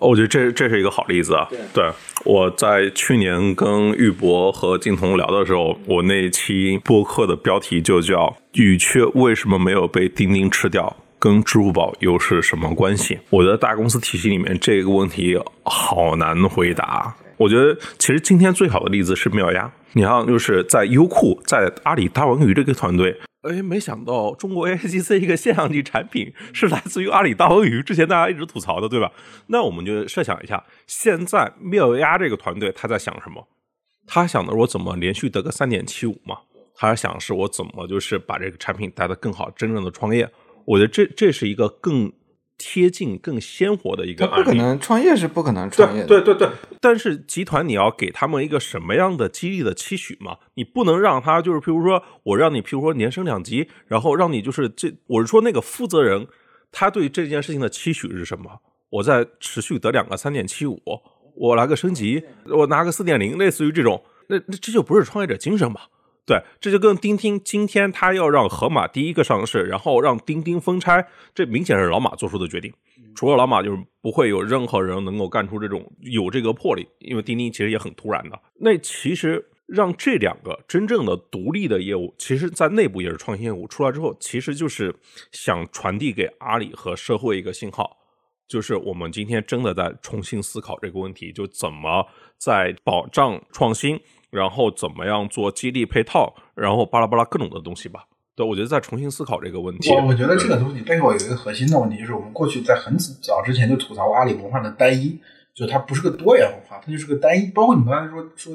[0.00, 1.48] 我觉得这这是一个好例子啊。
[1.72, 1.90] 对，
[2.24, 10.94] 我在去年跟玉博和金童聊的时候，我那期播客的标题就叫“语雀为什么没有被钉钉吃掉”。
[11.18, 13.18] 跟支付宝又是什么关系？
[13.30, 17.16] 我觉得大公司体系里面这个问题好难回答。
[17.38, 23.16] 我觉得其实今天最好的例子是妙鸭，你看就是在优酷，在阿里大文娱这个团队，
[23.48, 29.12] 哎，没想到中国 AIGC 一个现象级产品是来自于阿里大文娱，之前大家一直吐槽的，对吧？
[29.46, 33.46] 那我们就设想一下，现在妙鸭这个团队他在想什么？
[34.06, 36.38] 他想的是我怎么连续得个三点七五嘛？
[36.74, 40.30] 他想是我怎么就是把这个产品带得更好，真正的创业。
[40.64, 42.12] 我觉得这这是一个更
[42.58, 44.44] 贴近、更鲜活的一个他案例。
[44.44, 50.36] 不可能创业是不可能创业的，对对对对，但是集团你要给他们一个什么样的激励的期许嘛？
[50.54, 56.26] 你不能让他就是，譬如说我让你，譬如说年升两级，然后让你就是这，我是说那个负责人，
[56.72, 58.50] 他对这件事情的期许是什么？
[58.88, 60.80] 我再持续得两个三点七五，
[61.34, 65.80] 我来个升级，我拿个四点零，类似于这种，那那这就不是创业者精神嘛？
[66.26, 72.72] 对，这就跟钉钉今天他要让盒马第一个上市，然后让钉钉分拆，这明显是老马做出的决定。
[73.14, 78.38] 除了老马，就是不会有任何人能够干出这种有这个魄力，因为钉钉其实也很突然的。
[78.58, 84.94] 那其实让这两个真正的独立的业务，其实在内部也是创新业务出来之后，其实就是
[85.30, 87.96] 想传递给阿里和社会一个信号，
[88.48, 93.98] 就是我们今天真的在重新思考这个问题，就怎么在保障创新，
[94.36, 98.04] 然后怎么样做激励配套，然后巴拉巴拉各种的东西吧。
[98.34, 99.90] 对，我觉得在重新思考这个问题。
[99.94, 105.18] 我我觉得这个东西背后有一个核心的问题，就是我们过去在很早之前就吐槽过阿里文化的单一，
[105.54, 107.46] 就它不是个多元文化，它就是个单一。
[107.52, 108.52] 包括你刚才说说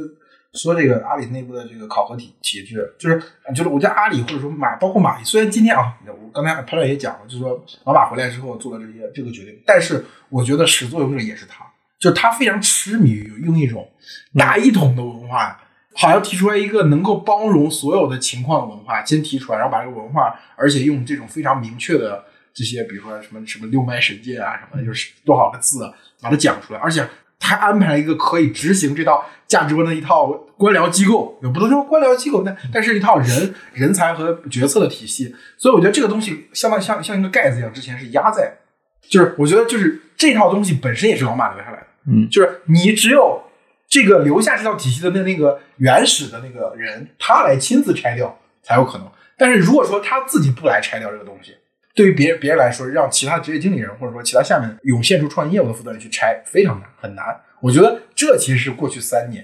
[0.53, 3.19] 说这个阿里内部的这个考核体体制，就是
[3.55, 11.65] 就是我觉得阿里或者说马，包括马，虽然今天啊，我刚才潘乱也讲了，就是说老马回来之后做了这些这个决定，但是我觉得始作俑者也是他，
[11.99, 13.89] 就他非常痴迷于用一种
[14.37, 15.59] 大一统的文化。
[15.93, 22.23] 好像提出来一个能够包容所有的情况的文化，先提出来，然后把这个文化，而且用这种非常明确的
[22.53, 27.05] 这些，比如说什么什么六脉神剑啊什么，就是多少个字把它讲出来，而且
[27.37, 30.27] 他安排了一个可以执行这套价值观的一套
[30.57, 38.59] 官僚机构，也不能说官僚机构，但但是一套人人才和决策的体系，所以我觉得这个东西相当像像一个盖子一样，之前是压在，
[39.09, 43.43] 就是我觉得就是这套东西本身也是老马留下来的，嗯就是你只有。
[43.91, 49.11] 这个留下这套体系的那那个原始的那个人，他来亲自拆掉才有可能。
[49.37, 51.57] 但是如果说他自己不来拆掉这个东西，
[51.93, 57.25] 对于别人别人来说，让其他职业经理人或者说其他下面涌现出创新业务的负责人去拆，非常难，很难。
[57.59, 59.43] 我觉得这其实是过去三年，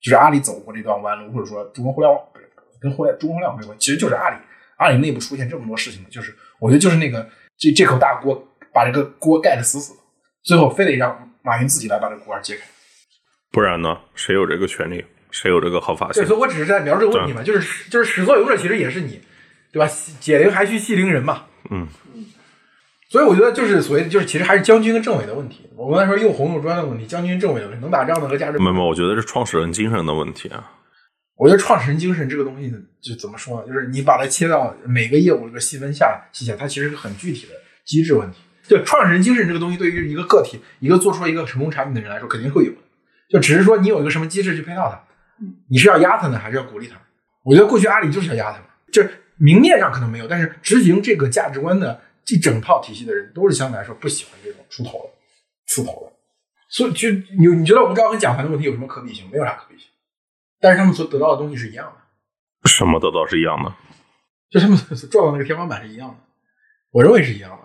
[0.00, 2.50] 就是阿里走过这段弯路，或者说中国互联网不是
[2.80, 4.36] 跟互联中国互联网没关系，其实就是阿里，
[4.78, 7.28] 阿里内部出现这么多事情，就是我觉得就是那个
[7.58, 10.00] 这这口大锅把这个锅盖的死死的，
[10.44, 12.62] 最后非得让马云自己来把这个锅盖揭开。
[13.52, 13.96] 不然呢？
[14.14, 15.04] 谁有这个权利？
[15.30, 16.26] 谁有这个合法性对，？
[16.26, 19.20] 所以我只是在描述这个问题嘛，就是就是始作俑者其实也是你，
[19.70, 19.88] 对吧？
[20.18, 21.44] 解铃还须系铃人嘛。
[21.70, 21.86] 嗯。
[23.08, 25.68] 所以我觉得就是所谓就是其实还是将军跟政委的问题。
[25.76, 30.70] 我刚才说又红又专的问题，将军政委的问题，能打仗的和价值没有，没有我觉得是创始人精神的问题啊。
[31.36, 33.66] 我觉得创始人精神这个东西呢，就怎么说呢？
[33.66, 37.52] 就是你把它切到每个业务这个细分下细下，它其实是很具体的
[37.84, 38.38] 机制问题。
[38.66, 42.78] 就创始人精神这个东西，对于一个个体，一个做出一个成功产品的人来说，肯定会有的。
[43.32, 45.02] 就只是说你有一个什么机制去配套它，
[45.70, 47.00] 你是要压他呢，还是要鼓励他？
[47.44, 55.10] 我觉得过去阿里就是要压他们，就是明面上可能没有，但是执行这个价值观的这整套体系的人，都是相对来说不喜欢这种出头的、
[55.66, 56.12] 刺头的。
[56.68, 59.28] 所以就你你觉得吴钊跟蒋凡的问题有什么可比性？
[59.32, 59.88] 没有啥可比性，
[60.60, 62.68] 但是他们所得到的东西是一样的。
[62.68, 63.74] 什么得到是一样的？
[64.50, 64.76] 就他们
[65.10, 66.16] 撞到那个天花板是一样的，
[66.92, 67.58] 我认为是一样的。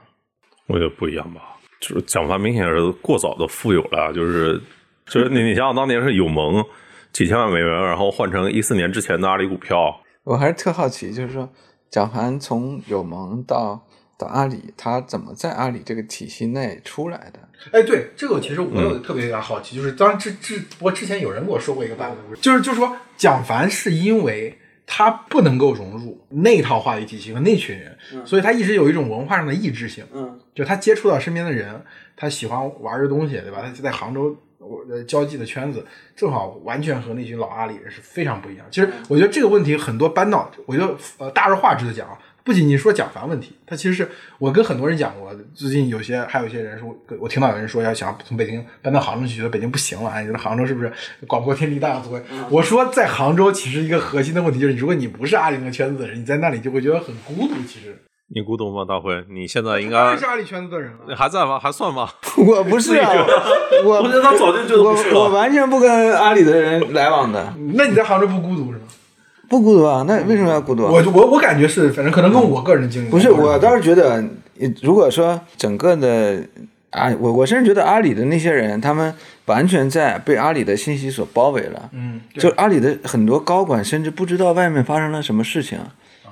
[0.67, 1.57] 我觉得不一样吧。
[1.79, 4.59] 就是蒋凡明显是过早的富有了，就是
[5.07, 6.63] 就是你你想想当年是友盟
[7.11, 11.49] 几千万美元，然后换成一四年之前的阿里股票，我还是特好奇，就是说
[11.89, 17.39] 蒋凡从友盟到到阿里，他怎么在阿里这个体系内出来的？
[17.71, 30.05] 哎，对这个其实我有特别有点好奇，就是当然之之不过之前有人跟我说过一个版本，就是就是说蒋凡是因为他不能够融入那套话语体系和那群人，所以他一直有一种文化上的抑制性。
[30.13, 31.81] 嗯，就他接触到身边的人，
[32.15, 33.59] 他喜欢玩这东西，对吧？
[33.61, 34.46] 他就在杭州我
[34.89, 38.65] 呃交际的圈子，正好完全和那群老阿里人是非常不一样。
[38.69, 50.91] 其实我觉得这个问题很多搬到，我觉得呃大而化之的讲啊，不仅仅说蒋凡问题，他其实是我跟很多人讲过，最近有些还有一些人说，我听到有人说要想从北京搬到杭州去，觉得北京不行了，哎，觉得杭州是不是
[51.27, 52.23] 广阔天地大有作为？
[52.49, 57.55] 我说在杭州其实一个核心的问题就是，如果你不是阿里那个圈子的人，你在那里就会觉得很孤独。
[57.67, 57.97] 其实
[58.29, 58.83] 你孤独吗？
[58.87, 61.15] 大辉，你现在应该是阿里圈子的人了。
[61.15, 61.57] 还在吗？
[61.57, 62.09] 还算吗？
[62.37, 63.09] 我不是啊，
[63.85, 68.85] 我 我觉得他早就觉得不是了我我完全不跟阿里的人来往的， 那你在杭州不孤独是吗？
[69.49, 70.03] 不孤独啊？
[70.05, 70.91] 那为什么要孤独啊？
[70.91, 74.15] 我我我感觉是，反正可能跟我个人经历不是，我倒是觉得，
[74.59, 76.43] 呃如果说整个的
[76.91, 81.89] 阿，我我甚至觉得阿里的那些人，他们完全在被阿里的信息所包围了。
[81.93, 85.79] 嗯，就阿里的很多高管甚至不知道外面发生了什么事情，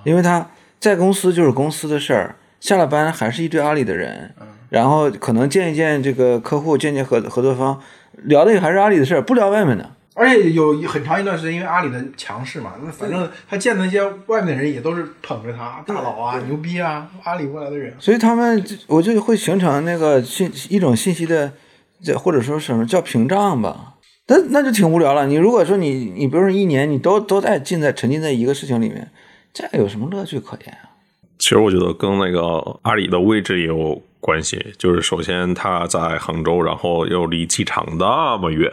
[0.04, 0.46] 因为他
[0.80, 4.34] 在公司就是公司的事儿，下了班还是一堆阿里的人，
[4.70, 7.80] 然后可能见一见这个客户，见见合合作方，
[8.24, 9.92] 聊的也还是阿里的事儿，不聊外面的。
[10.18, 17.94] 而且有很长一段时间，因为阿里的强势嘛，那反正他见的那些外面的人也都是捧着他，大佬啊，牛逼啊，阿里过来的人。
[18.00, 21.52] 所以他们就我就会形成那个信一种信息的，
[22.02, 23.96] 这或者说什么叫屏障吧。
[24.28, 25.28] 那那就挺无聊了。
[25.28, 29.12] 你如果说你你比如说一年你都都在浸在沉浸在一个事情里面，
[29.56, 30.92] 这有什么乐趣可言啊？
[31.40, 38.70] 其实我觉得跟那个阿里的位置也有关系，就是首先它在杭州，然后又离机场那么远，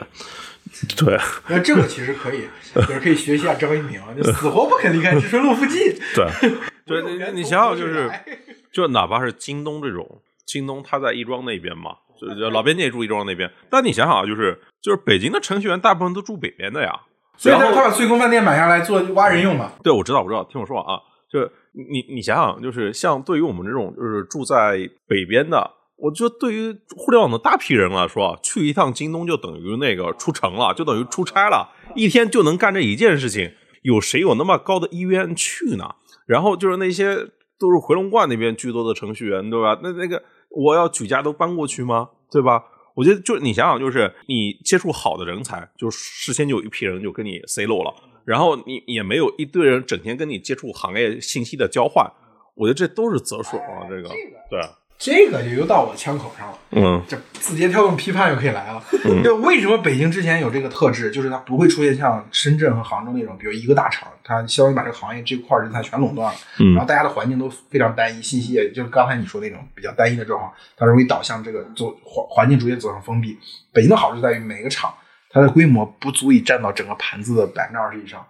[0.97, 1.17] 对。
[1.49, 5.95] 那这个其实可以，就是可以学习一下张一鸣， 就死活不肯离开知春路附近。
[6.15, 6.27] 对。
[6.85, 8.11] 对，你你想想就是，
[8.73, 17.03] 就哪怕是京东这种，京东它在亦庄那边嘛，就就老边界住亦庄那边，但你想想啊，就是就是北京的程序员大部分都住北边的呀，
[17.37, 19.73] 所以他他把翠宫饭店买下来做挖人用嘛。
[19.83, 35.97] 对，我知道，我知道，听我说啊，就是你你想想，就是像对于我们这种就是住在北边的，我觉得对于互联网的大批人来说啊，去一趟京东就等于那个出城了，就等于出差了，一天就能干这一件事情，有谁有那么高的意愿去呢？
[36.27, 37.17] 然后就是那些
[37.59, 39.79] 都是回龙观那边居多的程序员，对吧？
[39.83, 42.11] 那那个我要举家都搬过去吗？
[42.31, 42.63] 对吧？
[42.95, 52.11] 我觉得就你想想，就是你接触好的人才，就事先就有一批人就跟你 say no 了，然后你也没有一堆人整天跟你接触行业信息的交换，
[52.55, 54.09] 我觉得这都是择手啊，这个
[54.51, 54.61] 对，
[55.03, 56.59] 这个就又到我枪口上了。
[56.75, 58.81] 嗯这字节跳动批判又可以来了。
[59.25, 73.37] 就为什么北京之前有这个特质，就是它不会出现像深圳和杭州那种，比如一个大厂，它相当于把这个行业这块人才全垄断了，嗯然后大家的环境都非常单一，信息也就是刚才你说那种比较单一的状况，它容易导向这个走环环境逐渐走向封闭。
[73.73, 74.95] 北京的好处在于每个厂
[75.31, 78.25] 它的规模不足以占到整个盘子的百分之二十以上。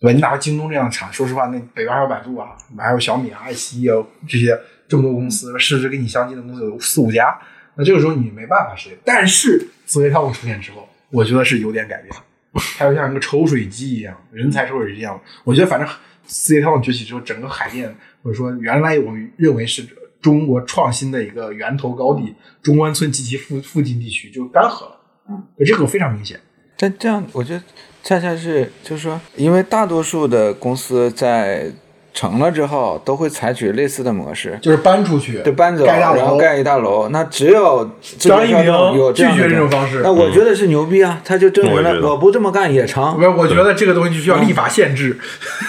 [0.00, 0.14] 对吧？
[0.14, 3.96] 你哪怕京东这样的厂，说实话，那北边还有百度啊，还有小米啊、爱奇艺啊
[4.28, 4.56] 这些
[4.88, 7.38] 这么多公司，市值跟你相近的公司有四五家，
[7.76, 8.98] 那这个时候你没办法实现。
[9.04, 12.14] 但是字节跳动出现之后，我觉得是有点改变，
[12.78, 15.20] 它就像一个抽水机一样，人才抽水机一样。
[15.44, 15.88] 我觉得反正
[16.24, 19.86] 字节跳动崛起之后，整个海淀或者说原来我们认为是
[20.20, 25.00] 中国创新的一个源头高地，中关村及其附附近地区就干涸了。
[25.30, 26.40] 嗯，这个非常明显。
[26.76, 27.62] 但这样，我觉得
[28.02, 31.70] 恰恰是就是说，因为大多数的公司在
[32.18, 37.08] 成了之后，都会采取类似的模式，就是搬出去，对搬走，盖大楼，然后盖一大楼。
[37.10, 41.20] 那只有张一鸣有这样的拒绝这种方式那我觉得是牛逼啊！
[41.24, 43.04] 他就证明了我不这么干也成。
[43.22, 45.16] 我我觉得这个东西就需要立法限制，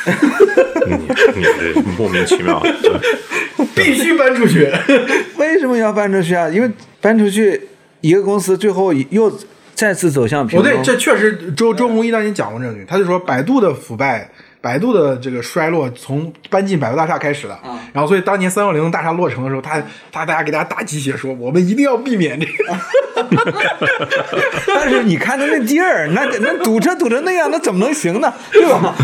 [0.89, 0.95] 你
[1.35, 4.67] 你这莫名其妙， 对必须搬出去。
[5.37, 6.49] 为什么要搬出去啊？
[6.49, 7.61] 因为搬出去，
[8.01, 9.31] 一个公司最后又
[9.75, 14.27] 再次走向平不对，这确实周周鸿祎当年讲过这个，他就说百度的腐败，
[14.61, 17.57] 百度的这个衰落从搬进百度大厦开始的。
[17.93, 22.77] 然后所以当年三六零大厦落成的时候，他他大家给大家打鸡血说，我们一定要避免这个。
[24.67, 28.33] 但是你看他那地儿，那那堵车堵成那样，那怎么能行呢？
[28.51, 28.95] 对吧？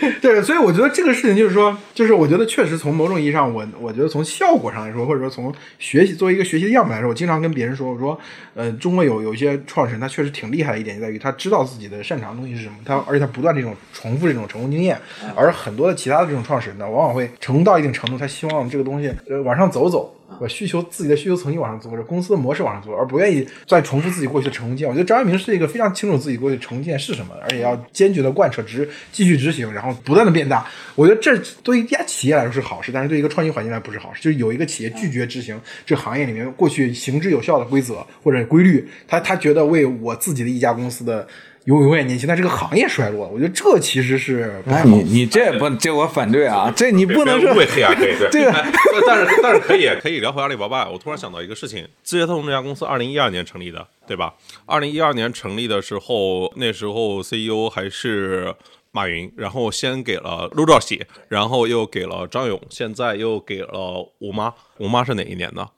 [0.22, 8.18] 对，所以我觉得这个事情就是说，就是我觉得确实从某种意义上，我我觉得从效果上来说，或者说从学习作为一个学习的样本来说，我经常跟别人说，我说，
[8.54, 14.98] 呃，中国有有一些创始人，他确实挺厉害的一点就在于他知道自己的擅长的东西是什么，他而且他不断这种重复这种成功经验，
[15.36, 20.16] 而很多的其他的这种创始人呢，往往会成功到一定程度，他希望这个东西呃往上走走。
[20.38, 24.88] 我需求自己的需求层级往上走，或者公司的模式往上走，而不愿意再重复自己过去的成功经验。
[24.88, 30.66] 我觉得张一鸣是一个非常清楚自己过去的成功经验是什么，而且要坚决的贯彻执继续执行，然后不断的变大。
[30.94, 34.22] 我觉得这对一家企业来说是好事，但是对一个创新环境来不是好事。
[34.22, 41.26] 就是有一个企业拒绝执行这行业里面过去行之有效的规则或者规律，他他觉得为我自己的一家公司的
[41.64, 43.30] 永永远年轻，但这个行业衰落了。
[43.32, 46.72] 我觉得这其实是不太好你你这不这我反对啊！
[46.74, 48.72] 这你不能说别误会黑啊，可以对这个哎
[49.06, 50.88] 但是但是可以可以聊回阿里巴巴。
[50.88, 54.34] 我突然想到一个事情，字节跳动这家公司二零一二年成立的，对吧？
[54.66, 58.54] 二零一二年成立的时候，那时候 CEO 还是
[58.92, 64.52] 马云，然后先给了陆兆禧，然后又给了张勇，现在又给了吴妈。
[64.78, 65.68] 吴妈是哪一年的？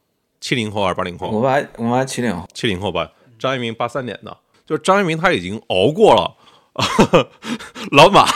[0.41, 1.29] 七零后还是八零后？
[1.29, 6.37] 我妈我妈七零后，七零后吧，张一鸣八三年的，就张一鸣他已经熬过了
[7.91, 8.27] 老马、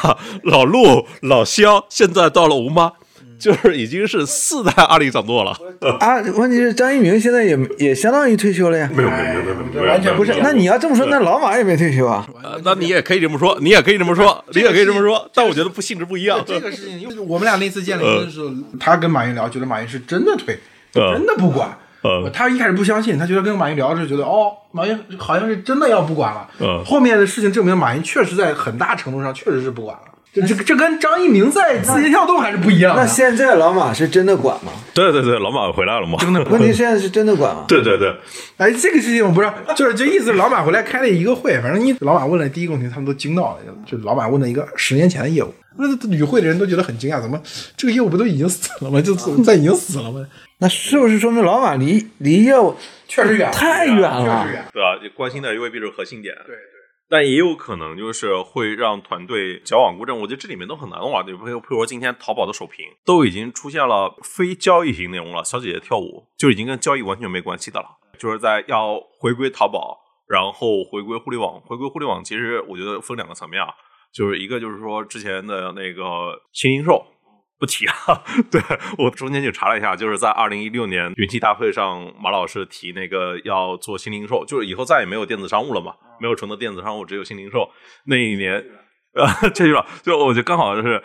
[0.43, 2.93] 老陆、老肖，现在到了吴妈，
[3.39, 5.57] 就是已经是四代阿里掌舵了。
[5.99, 8.91] 啊，问题是张一鸣现在也也相当于退休了呀。
[8.95, 12.29] 没有没有没有没有，完全不是，那你要这么说，那老马也没退休啊。
[12.43, 16.43] 呃那你也可以这么说，你也可以这么说，你也可以这么说，但我觉得不性质不一样。
[16.47, 20.59] 这个事情，因为我们俩那次见了一次的时候，他跟马云聊，觉得马云是真的退，
[20.95, 21.79] 嗯真的不管。
[22.07, 26.49] 嗯他一开始不相信，他觉得跟马云聊的时候觉得，哦，马云好像是真的要不管了。
[26.61, 30.03] 嗯后面的事情证明，马云确实在很大程度上确实是不管了。
[30.35, 33.01] 这这这跟张一鸣在字节跳动还是不一样的。
[33.01, 34.71] 那现在老马是真的管吗？
[34.93, 36.19] 对对对，老马回来了吗？
[36.21, 37.65] 真的问题现在是真的管吗？
[37.67, 38.15] 对对对，
[38.59, 40.35] 哎，这个事情我不知道，就是这意思。
[40.35, 43.61] 老马回来开了一个会，反正你老马问了第一个问题，他们都惊到了。
[43.87, 47.41] 就老马问了一个十年前的业务，那与会的人都觉得很惊讶，怎么
[47.77, 49.01] 这个业务不都已经死了吗？
[49.01, 49.15] 就
[49.45, 50.27] 在已经死了吗？
[50.59, 52.75] 那是不是说明老马离离业务
[53.07, 54.43] 确实远，太远了？
[54.43, 54.65] 确实远。
[54.73, 55.15] 对吧？
[55.15, 56.35] 关心的未必是核心点。
[56.47, 56.63] 对对。
[57.09, 67.87] 但也有可能就是会让团队矫枉过正，我觉得这里面都很难的话，对，比如比如说今天淘宝的首屏都已经出现了非交易型内容了，小姐姐跳舞就已经跟交易完全没关系的了，
[68.19, 69.97] 就是在要回归淘宝，
[70.29, 73.69] 然后回归互联网，回归互联网，其实我觉得分两个层面啊，
[74.17, 77.05] 就是一个就是说之前的那个新零售。
[77.59, 77.93] 不提了，
[78.53, 78.61] 对
[78.99, 87.67] 我中间就查了一下，就是在二零一六年云栖大会上，马老师提那个要做新零售，就是以后再也没有电子商务了嘛，没有纯的电子商务，只有新零售。
[88.09, 88.63] 那一年，
[89.15, 91.03] 呃，这句话就我就刚好就是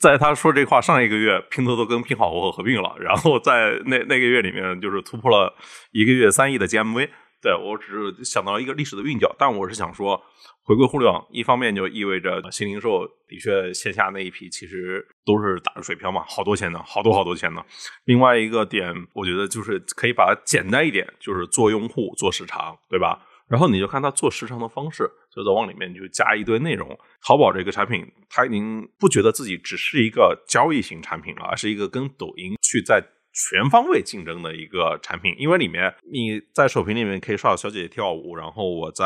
[0.00, 5.54] 在他说这话上一个月，拼多多跟拼好货合并了，然后在那那个月里面就是突破了
[5.92, 7.08] 一个月三亿的 GMV。
[7.42, 10.20] 对我只是想到一个历史的韵脚，但我是想说。
[10.62, 17.64] 回归互联网，一方面就意味着新零售的确线下那一批其实都是打着水漂嘛，好多钱呢，好多好多钱呢。
[18.04, 23.26] 另外一个点，我觉得就是可以把它简单一点，就是做用户、做时长，对吧？
[23.48, 26.96] 然后你就看他做时长的方式，就在往里面就加一堆内容。
[27.26, 33.02] 淘宝这个产品，它已经不觉得自己只是一个交易型产品了，而是一个跟抖音去在。
[33.32, 39.04] 全方位竞争的一个产品，因为里面你在首屏里面可以刷到小姐姐跳舞，然后我在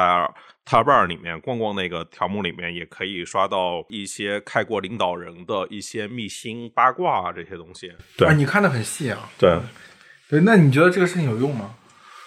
[0.64, 7.92] Tab 里面逛逛那个条目里面也可以刷到一些开国领导人的一些秘辛八卦啊这些东西。
[8.16, 9.30] 对，啊你看的很细啊。
[9.38, 9.58] 对，
[10.28, 11.74] 对，那你觉得这个事情有用吗？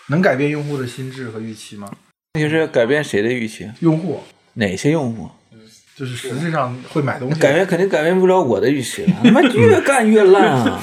[0.10, 1.92] 能改变用户的心智和预期吗？
[2.34, 3.70] 那就是改变谁的预期？
[3.80, 4.22] 用户？
[4.54, 5.30] 哪些用户？
[5.98, 9.14] 就是实际上会买东西，改变肯定改变不了我的预期了。
[9.24, 10.80] 他妈越干越烂啊！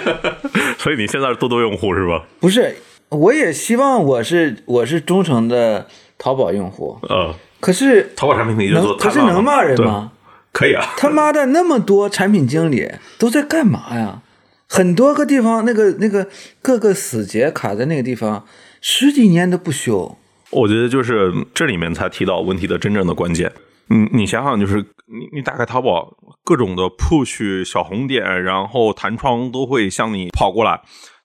[0.78, 2.24] 所以你现在是多多用户是吧？
[2.40, 2.76] 不是，
[3.10, 5.86] 我也希望我是我是忠诚的
[6.16, 6.98] 淘宝用户。
[7.10, 7.34] 嗯。
[7.60, 10.12] 可是淘宝产品你就做，可是能骂人吗？
[10.52, 10.94] 可以啊。
[10.96, 14.22] 他妈的那么多产品经理都在干嘛呀？
[14.66, 16.26] 很多个地方那个那个
[16.62, 18.46] 各个死结卡在那个地方
[18.80, 20.16] 十几年都不修。
[20.50, 23.52] 我觉得就是这里面才提到问题的真正的关键。
[23.90, 26.14] 你你想想，就是你你打开淘宝，
[26.44, 30.82] 各种的 push 小红点，然后弹窗都会向你跑过来，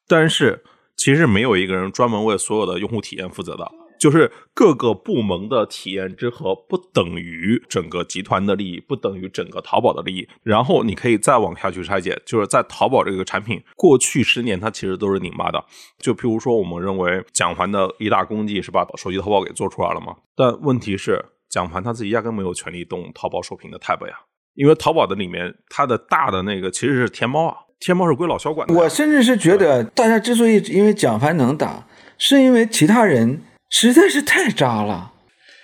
[0.08, 0.64] 但是
[0.96, 10.26] 其实没有一个人专门为所有的用户体验负责的，就是各个部门的体验之和不等于整个集团的利益，不等于整个淘宝的利益。
[10.44, 15.62] 然后你可以再往下去拆解，就是在淘宝这个产品过去十年，它其实都是拧巴的。
[16.00, 21.26] 就譬如说，我们认为蒋凡的一大功绩是把手机淘宝给做出来了嘛，但问题是。
[21.54, 24.16] 蒋凡他自己压根没有权利动淘宝首屏的 tab 呀，
[24.56, 28.74] 因为淘宝的里面它的大的那个其实是天猫啊，天猫是归老肖管的。
[28.74, 31.86] 我甚至是觉得，大家之所以因为蒋凡能打，
[32.18, 35.13] 是因为其他人实在是太渣了。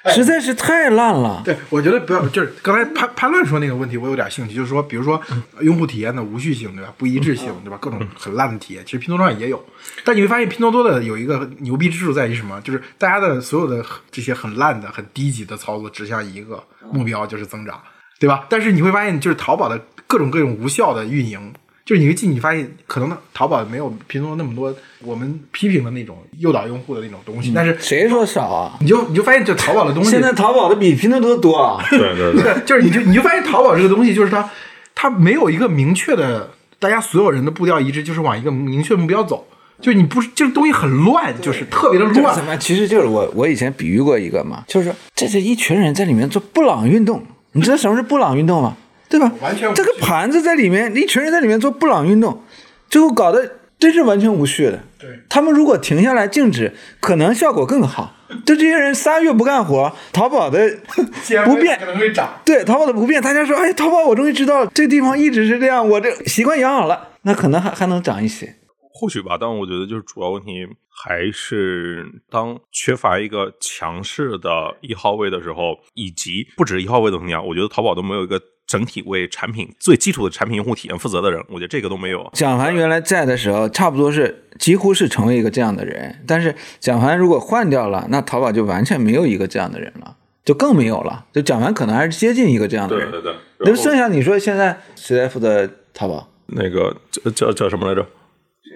[0.10, 1.42] 实在是太烂了。
[1.46, 5.22] 对，我觉得不要，就是刚才潘潘乱说那个问题，我有点兴趣，就是说，比如说
[5.62, 6.94] 用户体验的无序性，对吧？
[6.98, 7.78] 不一致性，对吧？
[7.80, 9.64] 各种很烂的体验，其实拼多多上也有。
[10.04, 12.60] 但你会发现，拼多多的有一个牛逼之处在于什么？
[12.62, 17.82] 就是大家的所有的这些很烂的、很低级的操作，指向一个目标，就是增长，
[18.20, 18.46] 对吧？
[18.50, 21.54] 但是你会发现，就是淘宝的各种各种无效的运营。
[21.90, 24.72] 就是你一进，你发现可能淘宝没有拼多多那么多
[25.02, 28.78] 我们批评的那种诱导用户的那种东西，但是谁说少啊？
[28.80, 31.84] 你就你就发现，就淘宝的东西，现在淘宝的比拼多多多啊！
[31.90, 34.48] 对对对， 就是你就你就发现淘宝这个东西，就是它
[34.94, 39.48] 它没有一个明确的，大家所有人的步调一致，就是往一个明确目标走。
[39.82, 42.36] 就你不是，这个东西很乱，就是特别的乱。
[42.36, 42.56] 怎么？
[42.58, 48.78] 其实就是我我以前比喻过一个嘛，就是说这是一群人在里面做布朗运动，你知道什么是布朗运动吗？
[49.10, 49.32] 对吧？
[49.42, 52.44] 完全这个盘子在里面，一群人在里面做布朗运动，
[52.90, 54.84] 最后搞得真是完全无序的。
[55.00, 58.16] 对，他们如果停下来静止，可能效果更好。
[58.46, 60.78] 就这些人仨月不干活，淘宝的
[61.46, 62.40] 不变可能会涨。
[62.46, 68.58] 对，淘宝的不变，大家说，哎，淘宝我终于知道这地方一直是这样，我这习惯养好了，那可能还还能涨一些。
[68.94, 78.40] 或许吧，但我觉得就是主要问题还是当缺乏一个强势的一号位的时候，以及不止一号位的同样，我觉得淘宝都没有一个。
[78.70, 82.30] 整体为产品最基础的产品用户体验负责的人，我觉得这个都没有。
[82.34, 86.24] 蒋凡原来在的时候，差不多是几乎是成为一个这样的人。
[86.28, 90.16] 但是蒋凡如果换掉了，那淘宝就完全没有一个这样的人了，
[90.46, 91.26] 就更没有了。
[91.34, 93.10] 就蒋凡可能还是接近一个这样的人。
[93.10, 93.40] 对对对。
[93.66, 96.30] 那剩下你说现在谁在负责淘宝？
[96.46, 98.06] 那个叫叫叫什么来着？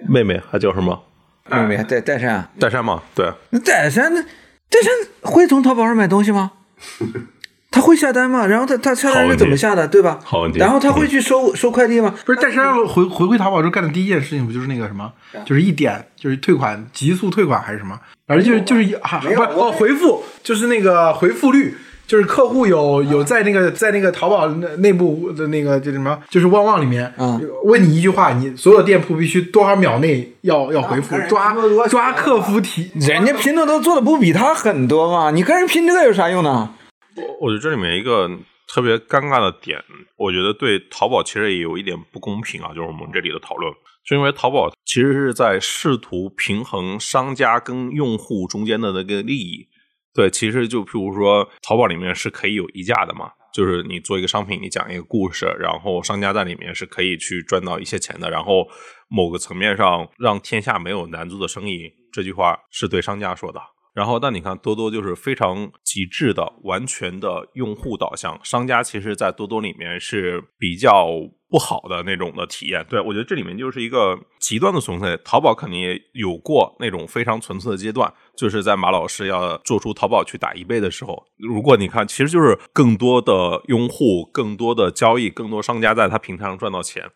[0.08, 1.04] 妹妹还叫什么？
[1.48, 2.50] 妹妹还在岱山。
[2.58, 3.32] 戴山嘛，对。
[3.50, 4.92] 那戴山那戴山
[5.22, 6.50] 会从淘宝上买东西吗？
[7.74, 8.46] 他会下单吗？
[8.46, 10.20] 然后他他下单是怎么下的，对吧？
[10.22, 12.14] 好问题然后他会去收收快递吗？
[12.24, 15.10] 不是，但是让回回归淘宝之后干的第一件事情不就是那个什么，
[15.44, 17.98] 就是一点就是退款急速退款还是什么？
[18.28, 21.76] 反正就是就是一还不是哦回复就是那个回复率。
[22.06, 31.56] 就是客户有有在那个在那个淘宝内内部的那个叫什么，就是旺旺里面，嗯问你一句话，你所有店铺必须多少秒内要要回复，抓
[31.88, 35.30] 抓客服提，人家拼多多做的不比他狠多吗？
[35.30, 36.68] 你跟人拼这个有啥用呢？
[37.40, 38.28] 我觉得这里面一个
[38.66, 39.82] 特别尴尬的点，
[40.16, 43.72] 我觉得对淘宝其实也有一点不公平啊，就是我们这里的讨论，
[44.04, 49.68] 是因为淘宝其实是在试图平衡商家跟用户中间的那个利益。
[50.14, 58.68] 对，其实就譬如说，淘宝里面是可以有溢价的嘛，就是你做一个商品，你讲一个故事，然后商家在里面是可以去赚到一些钱的，然后
[59.08, 63.60] 某个层面上让天下没有难做的生意，这句话是对商家说的。
[63.94, 71.06] 然后，但你看多多就是非常极致的、完全的用户导向，商家其实，在多多里面是比较
[71.48, 72.84] 不好的那种的体验。
[72.90, 75.16] 对我觉得这里面就是一个极端的存在。
[75.18, 87.08] 淘宝肯定也有过那种非常纯粹的阶段，就是在马老师要做出淘宝去打一倍的时候，如果你看，其实就是更多的用户、更多的交易、更多商家在他平台上赚到钱。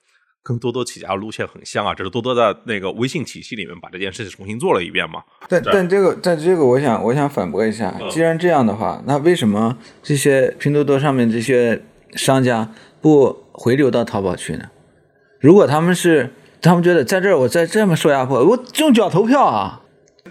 [0.49, 5.22] 跟多多起家的路线很像啊，只是多多在那个微信体系里面把这件事情重新做了一遍嘛。
[5.46, 11.82] 但但这个但这个，我想我想反驳一下，既然这样的话，那为什么这些拼多多上面这些
[12.14, 12.72] 商家
[13.03, 14.64] 不回流到淘宝去呢？
[15.38, 16.32] 如果他们是
[16.62, 19.82] 他们觉得在这儿我再这么受压迫，我用脚投票啊！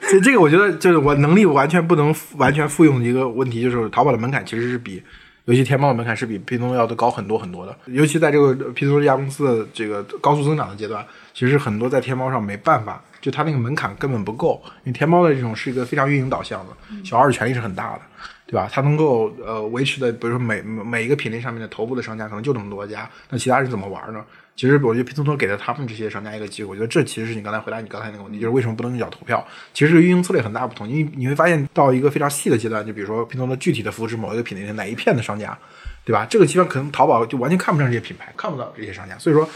[0.01, 5.01] 所以这个我觉得就是我能力完全不能完全复用的一个问题，就是淘宝的门槛其实是比，
[5.47, 7.73] 尤其天猫的门槛是比拼多多要的高很多很多的。
[7.85, 14.61] 尤其在这个拼多多这家公司的这个高速增长的阶段，其实很多在天猫上没办法，就它那个门槛根本不够。
[14.83, 16.73] 因为天猫的这种是一个非常运营导向的，
[17.05, 18.01] 小二的权力是很大的，
[18.45, 18.69] 对吧？
[18.69, 24.21] 它能够呃维持的，比如说每每一个品类上面的头部的商家可能就那么多家，那其他人怎么玩呢？
[24.57, 29.45] 其实我觉得拼多多给了他们这些商家一个机会，我觉得这其实是你刚才回答你刚才那个问题，就是为什么不能用脚投票？
[29.73, 35.57] 其实运营策略很大不同，因为你会发现到一个非常细的阶段，就比如说拼多多具体的扶持某一个品类的哪一片的商家，
[36.03, 36.25] 对吧？
[36.29, 39.47] 这个基本可能淘宝就完全看不上这些品牌，看不到这些商家，所以说。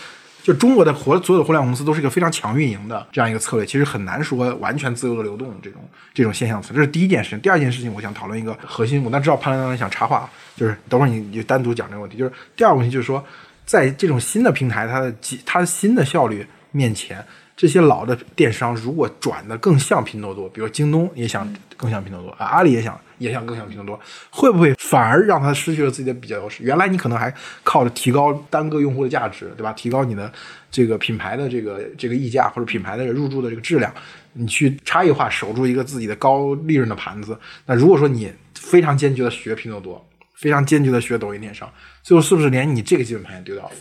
[0.44, 5.80] 就中国的活所有的互联网公司都是一个非常强运营的这样一个策略，其实很难说完全自由的流动这种
[6.16, 6.76] 这种现象存。
[6.76, 7.40] 这是第一件事情。
[7.42, 12.18] 第二件事情，我想讨论一个核心，我那知道潘兰想插话，就是等会儿你你就单独讲这个问题。
[12.18, 13.24] 就是第二个问题就是说，
[13.66, 17.24] 在这种新的平台，它的几它的新的效率面前，
[17.56, 24.00] 这些老的电商如果转的更像拼多多，比如京东也想更像拼多多啊，阿里也想也想更像拼多多，
[24.30, 26.64] 会不会反而让它失去了自己的比较优势？
[26.64, 27.34] 原来你可能还
[27.64, 29.72] 靠着提高单个用户的价值，对吧？
[29.74, 30.32] 提高你的
[30.70, 33.94] 这个品牌的这个这个溢价或者品牌的入驻的这个质量，
[34.34, 37.38] 你去差异化守住一个自己的高利润的盘子。
[37.66, 40.06] 那如果说你非常坚决的学拼多多，
[40.42, 41.72] 非常坚决的学抖音电商，
[42.02, 43.72] 最后是不是连你这个基本盘也丢掉了？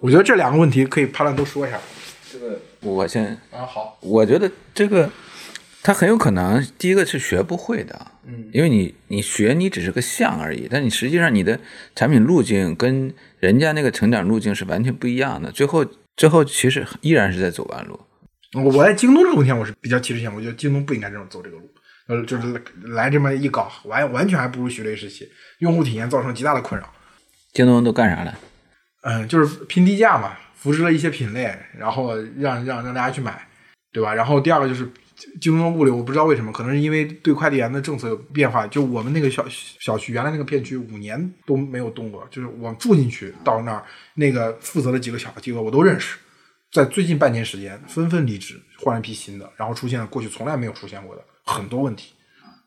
[0.00, 1.78] 我觉得这两个问题可以判断都说一下。
[2.32, 5.10] 这个我先啊，好，我觉得这个
[5.82, 11.60] 他很有可能，第一个是学不会的，嗯，因为你你学你只是个像而已，但你实际上你的
[11.94, 15.84] 产品路径跟人家那个成长路径是完全不一样的，最后
[16.16, 18.00] 最后其实依然是在走弯路。
[18.54, 21.68] 我我在京东这个问题上我是比较歧视性，我觉得京东不应该这种走这个路，
[22.06, 22.60] 呃，就是来
[23.04, 25.28] 来这么一搞，完完全还不如徐雷时期，
[25.58, 26.92] 用户体验造成极大的困扰。
[27.52, 28.38] 京东都干啥了？
[29.02, 33.46] 嗯，就是拼低价嘛，扶持了一些品类，然后让让让大家去买，
[33.92, 34.14] 对吧？
[34.14, 34.88] 然后第二个就是
[35.40, 38.66] 京东物流，我不知道为什么，可能是因为对快递员的政策有变化。
[38.66, 43.84] 就我们那个小小区原来那个片区五年都没有动过，就是我住进去到那儿，
[44.14, 46.18] 那个负责的几个小机构我都认识，
[46.72, 52.12] 在最近半年时间纷纷离职，换了一批新的，然后出现了过去从来没有出现过的很多问题。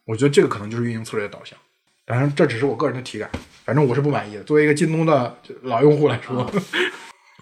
[0.05, 1.57] 我觉得这个可能就是运营策略的导向。
[2.05, 3.29] 当然，这只是我个人的体感，
[3.65, 4.43] 反正我是不满意的。
[4.43, 6.49] 作为一个京东的老用户来说，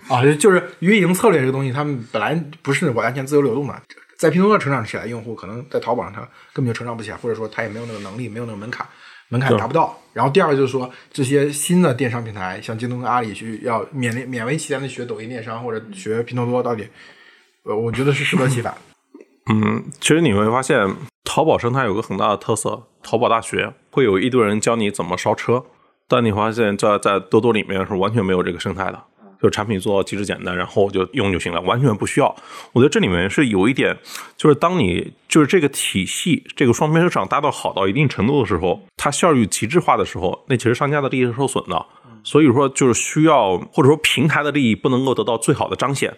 [0.07, 2.33] 啊，就是运营策略这个东西，他们本来
[2.63, 3.79] 不是完全自由流动的。
[4.17, 6.21] 在拼多多成长起来，用户可能在淘宝上他
[6.53, 8.87] 根本就成长不起来，或者说他也没有那个能力，没有那个门槛，
[9.29, 9.95] 门槛达不到。
[10.13, 16.87] 然后第二个就是说，这些新的电商平台，像京东跟阿里去要勉勉为其难的学抖音电商或者学拼多多，到底，
[17.63, 18.75] 呃，我觉得是适得其反。
[19.47, 25.63] 嗯，其实你会发现，淘宝生态有个很大的特色，淘宝大学会有一堆人教你怎么烧车，
[26.07, 28.99] 但你发现在在多多里面是完全没有这个生态的，
[29.39, 32.35] 就产品做到极致简单，然后就用就行了，完全不需要。
[32.73, 33.95] 我觉得这里面是有一点，
[34.35, 41.85] 就是当你就是这个体系这个双边市场达到好到一定程度的时候，它效率极致化的时候，那其实商家的利益是受损的。
[42.23, 46.11] 所以说，就是需要或者说平台的利益不能够得到最好的彰显。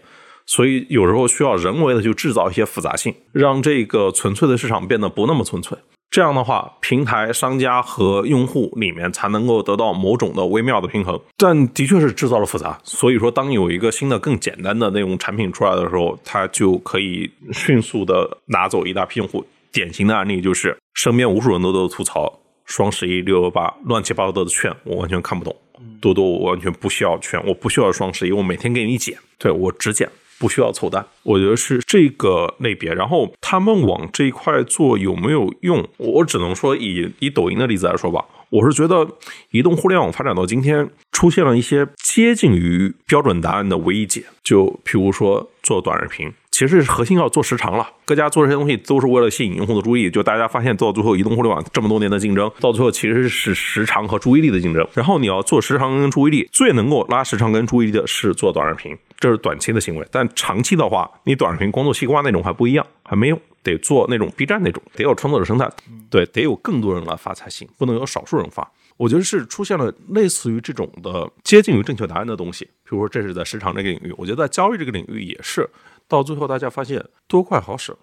[0.48, 5.78] 所以有时候需要人为的去制造一些复杂性，让这个纯粹的市场变得不那么纯粹。
[6.10, 11.20] 这样的话，平台商家和用户里面才能够得到某种的微妙的平衡。
[11.36, 19.46] 但的确是制造了复杂，所以说当有一个新的更简单的那种产品出来的时候，它就可以迅速的拿走一大批用户。
[19.74, 25.54] 典型的案例就是身边无数人都都吐槽双十一、六幺八乱七八糟的券，我完全看不懂。
[26.00, 30.10] 多多我完全不需要券，我不需要双十一，我每天给你减，对我只减。
[30.40, 32.94] 不需要凑单，我觉得是这个类别。
[32.94, 35.88] 然后他们往这一块做有没有用？
[35.98, 39.08] 我只能说以以抖音的例子来说吧，我是觉得
[39.52, 46.32] 移动互联网发展到今天，出现了一些接近于标准答案的唯一解，就譬如说做短视频。
[46.58, 50.10] 其实核心要做时长了，各家做这些东西都是为了吸引用户的注意。
[50.10, 54.84] 就大家发现，到最后移动互联网这么多年的竞争，到最后其实是时长和注意力的竞争。
[54.96, 60.08] 然后你要做时长跟注意力，最能够拉时长跟注意力的是做短视频，这是短期的行为。
[60.12, 65.70] 但长期的话，你短视频光做西瓜那种还不一样，还没用，得做那种 B 站那种，得有创作者生态，
[66.10, 68.68] 对，得有更多人来发才行，不能有少数人发。
[68.98, 75.70] 我觉得是出现了类似于这种的接近于正确答案的东西，比如说这是在时长这个领域，我觉得在交易这个领域也是。
[76.08, 77.96] 到最后，大家发现多快好省，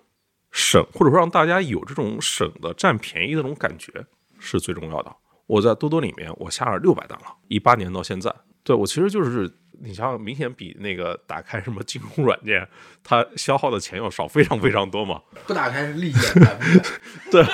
[0.51, 4.07] 省或者说让大家有这种省的占便宜的那种感觉
[4.39, 5.15] 是最重要的。
[5.47, 9.59] 我在多多里面，我下了六百单了，一八年到现在，对我其实就是。
[9.83, 12.67] 你像明显比那个打开什么金融软件，
[13.03, 15.21] 它消耗的钱要少非常非常多嘛。
[15.47, 16.41] 不打开是利息，
[17.31, 17.45] 对，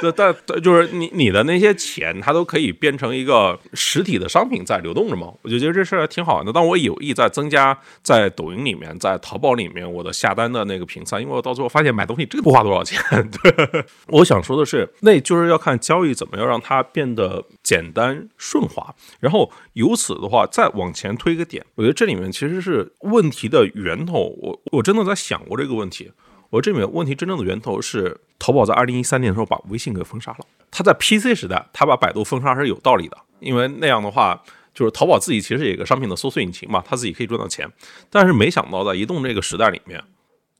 [0.00, 5.32] 对，但就是你你的那些钱，它都可以变成一个实体的商品在流动着嘛。
[5.42, 6.52] 我就觉得这事儿挺好玩的。
[6.52, 13.00] 但我有意在增加在抖音里面、在淘宝里面我的下单的那个频次，因为我到最后发现买东西真的不花多少钱。
[13.42, 20.70] 对，我想说的是，那就是要看交易怎么样让它变得简单顺滑，然后由此的话再。
[20.76, 24.34] 往前推一个点，我觉得这里面其实是问题的源头。
[24.38, 26.12] 我我真的在想过这个问题。
[26.50, 30.38] 我这里面问题真正的源头是淘宝在二零一三年的时候把微信给封杀了。
[30.70, 34.40] 他在 PC 时代，他把百度封杀是有道理的，因为那样的话，
[34.72, 37.68] 就是淘宝自己其实有一个商品的搜索引擎嘛，他自己可以赚到钱。
[38.08, 40.00] 但是没想到在移动这个时代里面，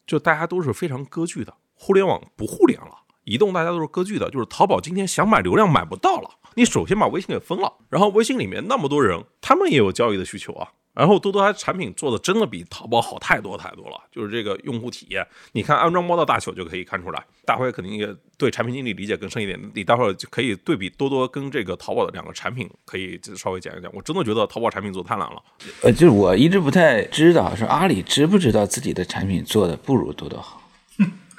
[0.07, 2.91] 就大家都是非常割据的，互联网不互联了，
[3.27, 6.31] 移动大家都是割据的，就是淘宝今天想买流量买不到了。
[6.55, 10.69] 你首先把微信给封了，然后微信里面那么多人，他们也有交易的需求啊。
[10.95, 17.23] 然后多多它产品做的真的比淘宝好太多太多了，就是这个用户体验，你看安装包的大小就可以看出来。
[17.45, 18.09] 大辉肯定也
[18.39, 23.91] 对产品经理理解更深一点，你待会儿就可以对比多多跟这个淘宝的两个产品，可以稍微讲一讲。
[23.93, 25.43] 我真的觉得淘宝产品做太难了。
[25.83, 30.63] 呃，就是我一直不太知道，说阿里知不知道自己的产品做的不如多多好。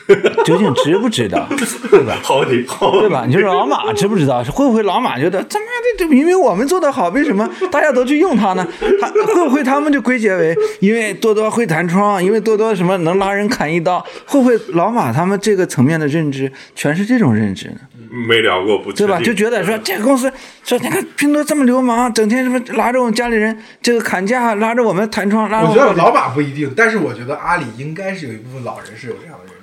[0.46, 1.48] 究竟值不值得，
[1.90, 2.18] 对吧？
[2.24, 2.66] 好问题，
[3.02, 3.26] 对吧？
[3.28, 4.44] 你说老马知不知道？
[4.46, 8.66] 会不会老马觉得他妈的，这明明我们做的好，为什么大家都去用它呢？
[9.02, 14.00] 他会不会他们就归结为因为多多会弹窗，因为多多什么能拉人砍一刀？
[14.26, 17.78] 会不会老马他们这个层面的认知全是这种认知呢？
[18.10, 19.20] 没聊过，不对吧？
[19.20, 20.32] 就觉得说这个公司
[20.64, 29.57] 说你看拼多多这么流氓，整天什么拉着我们家里人这个砍价，拉着我们弹窗，拉我觉得老马不一定，但是我觉得阿里应该是有一部分老人是有这样的人。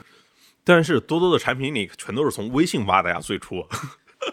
[0.64, 3.64] 但是多多的产品里全都是从微信挖的呀，最初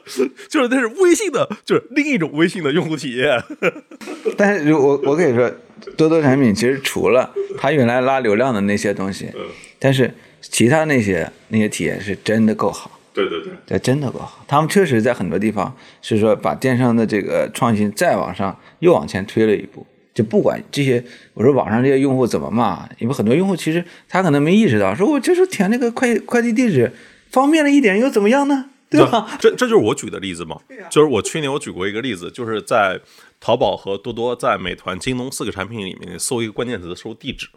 [0.50, 3.44] 就是那是微信的，就是另一种微信的用户体验。
[4.38, 5.52] 但是我我可以说，
[5.98, 9.30] 多多产品其实除了它原来拉流量的那些东西，
[9.78, 13.00] 但是其他那些那些体验是真的够好。
[13.14, 14.46] 对对对，这真的够好。
[14.48, 19.86] 他们确实在很多地方是说把电商的这个创新再往上又往前推了一步。
[20.14, 21.04] 就不管这些，
[21.34, 26.92] 我说网上这些用户怎么骂，因为很多用户其实他可能没意识到，说我就是填那个快快递地址
[27.30, 28.70] 方便了一点又怎么样呢？
[28.90, 29.38] 对吧？
[29.40, 30.60] 这这就是我举的例子嘛。
[30.90, 33.00] 就是我去年我举过一个例子，就是在
[33.40, 37.48] 淘宝和多多、在美团、京东四个产品里面搜一个关键词搜地址，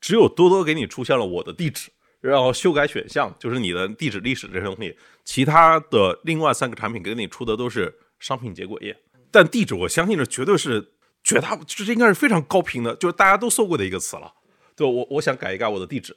[0.00, 1.90] 只有多多给你出现了我的地址，
[2.22, 8.96] 然后修改选项就是你的地址历史这些东西，其他的另外三个产品给你出的都是商品结果页，
[9.30, 10.92] 但地址我相信这绝对是。
[11.24, 14.32] 绝大这应该是非常高频的，就是大家都搜过的一个词了。
[14.76, 16.14] 对我，我想改一改我的地址。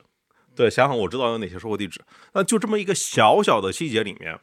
[0.53, 2.01] 对，想想我知道有哪些收货地址。
[2.34, 4.38] 那就这么一个小小的细节里面，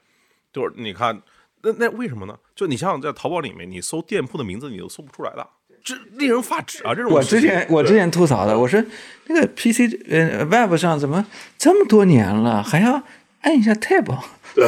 [0.52, 1.20] 就是你看，
[1.62, 2.38] 那那为什么呢？
[2.54, 5.46] 就你想想，在淘宝里面，你搜店铺的名字，你都搜不出来的，
[5.82, 6.94] 这令人发指啊！
[6.94, 8.82] 这种我之前我之前吐槽的，我说
[9.26, 11.26] 那个 PC 呃 Web 上怎么
[11.58, 13.02] 这么多年了，还要
[13.40, 14.16] 按一下 Tab？
[14.54, 14.66] 对，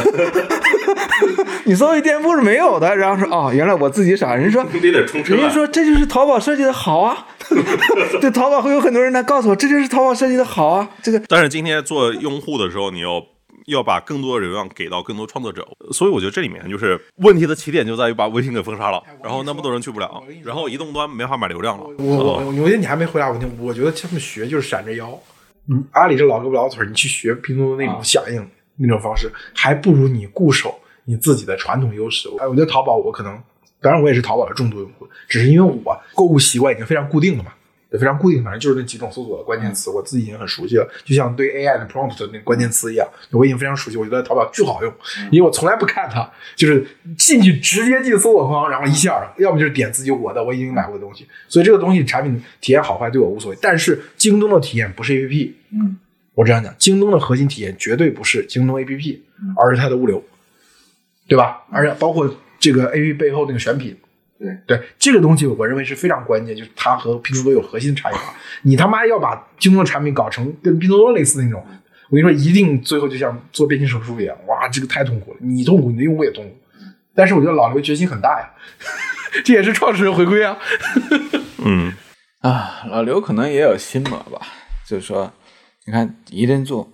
[1.65, 4.35] 你搜一店铺是没有的，然后说哦，原来我自己傻。
[4.35, 7.27] 人说，人家说这就是淘宝设计的好啊。
[8.21, 10.89] 对，淘宝会有很多人来告诉我，这就是淘宝设计的好啊。
[11.03, 13.23] 这个，但是今天做用户的时候，你要
[13.67, 21.85] 要把更多的流量给到更多创作者，所以我觉得这里面就是问题的起点就在于把微信给封杀了，然后那么多人去不了，然后移动端没法买流量了。
[21.99, 25.19] 我我我觉得你还没回答问题，我觉得他们学就是闪着腰。
[25.69, 28.45] 嗯，阿里这老胳膊老腿，你去学拼多多那种响应。
[28.77, 32.29] 那种方式，还不如你固守你自己的传统优势。
[32.39, 33.39] 哎，我觉得淘宝我可能，
[33.81, 37.53] 当然我也是淘宝的重度用户，只是因为我购物习惯已经非常固定了嘛。
[37.93, 43.97] 也非常固定，反正就是那几种搜索的关键词，我自己已经很熟悉了，就像对 AI 的 prompt 的那个关键词一样，我已经非常熟悉。
[43.97, 44.93] 我觉得淘宝巨好用，
[45.31, 46.85] 因为我从来不看它，就是
[47.17, 53.59] 进去直接进搜索框，然后一下，要么就是点自己我的我已经买过的东西，所以这个东西产品体验好坏对我无所谓。
[53.63, 55.97] 但是京东的体验不是 APP，嗯，
[56.37, 59.19] 我这样讲，京东的核心体验绝对不是京东 APP，
[59.57, 60.23] 而是它的物流，
[61.27, 61.65] 对吧？
[61.73, 63.97] 而且包括这个 APP 背后那个选品。
[64.39, 68.35] 对对，这个东西我认为是非常关键，就是它和拼多多有核心差异化。
[68.65, 71.65] 你他妈要把京东的产品搞成跟拼多多类似的那种，
[72.11, 76.55] 我跟你说，一定最后就像做变性手术一样，哇，这个太痛苦了，你痛苦，你的用户也痛苦。
[77.15, 78.51] 但是我觉得老刘决心很大呀，
[79.43, 80.59] 这也是创始人回归啊。
[81.65, 81.95] 嗯
[82.43, 84.47] 啊，老刘可能也有心魔吧，
[84.87, 85.33] 就是说，
[85.87, 86.91] 你看一顿做，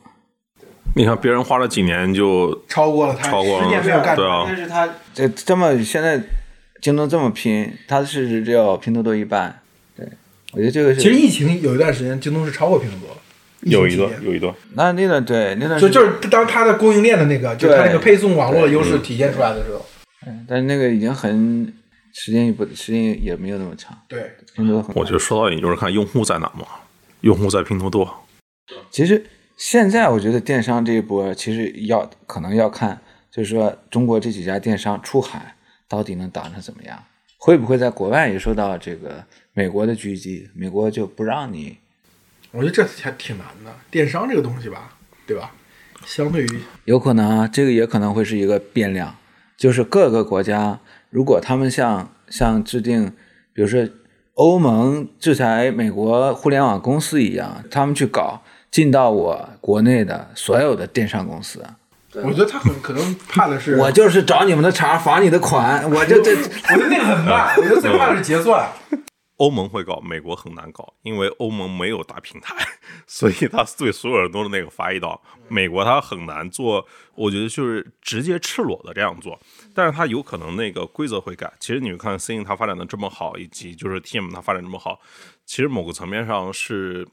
[0.95, 6.21] 你看别人花了几年就超过了他，超过了十年没有干对啊但是他这这么现在
[6.81, 9.61] 京东这么拼，他的市值只有拼多多一半。
[9.97, 10.07] 对，
[10.53, 11.01] 我觉得这个是。
[11.01, 13.17] 其实疫情有一段时间，京东是超过拼多多了。
[13.63, 19.87] 有一段有一段，那那段对那段就就是当它的供应链的那个，就是它那个配送网络的优势体现出来的时候，
[20.27, 21.73] 嗯但是那个已经很
[22.13, 25.01] 时间也不时间也没有那么长，对，拼多多很快。
[25.01, 26.67] 我觉得说到底就是看用户在哪嘛，
[27.21, 28.22] 用户在拼多多，
[28.91, 33.01] 其实现在我觉得电商这一波，其实要可能要看，
[33.31, 35.57] 就是说中国这几家电商出海
[35.89, 37.05] 到底能打成怎么样，
[37.39, 40.49] 会不会在国外也受到这个美国的狙击？
[40.55, 41.79] 美国就不让你
[42.51, 43.75] 我觉得这还挺难的。
[43.91, 44.97] 电商这个东西吧，
[45.27, 45.55] 对吧？
[46.05, 49.17] 相对于有可能啊，这个也可能会是一个变量，
[49.57, 53.13] 就是各个国家如果他们像像制定，
[53.53, 53.89] 比如说
[54.35, 58.43] 欧盟制裁美国互联网公司一样，他们去搞
[58.73, 61.65] 进到我国内的所有的电商公司，
[62.15, 68.69] 我觉得他很可能怕的是，我就是找你们的茬罚你的款， 我就这我觉得那个很慢， 我觉得最怕的是结算。
[69.39, 72.55] 欧盟会搞，美国很难搞，因为欧盟没有大平台，
[73.09, 75.21] 所以他对所有人都是那个罚一刀。
[75.49, 79.37] 美国他很难做，我觉得就是直接赤裸的这样做，
[79.75, 81.53] 但是他有可能那个规则会改。
[81.59, 85.01] 其实你们看 C 它发展的这么好，以及就是 TM 它发展这么好，
[85.45, 87.09] 其实某个层面上是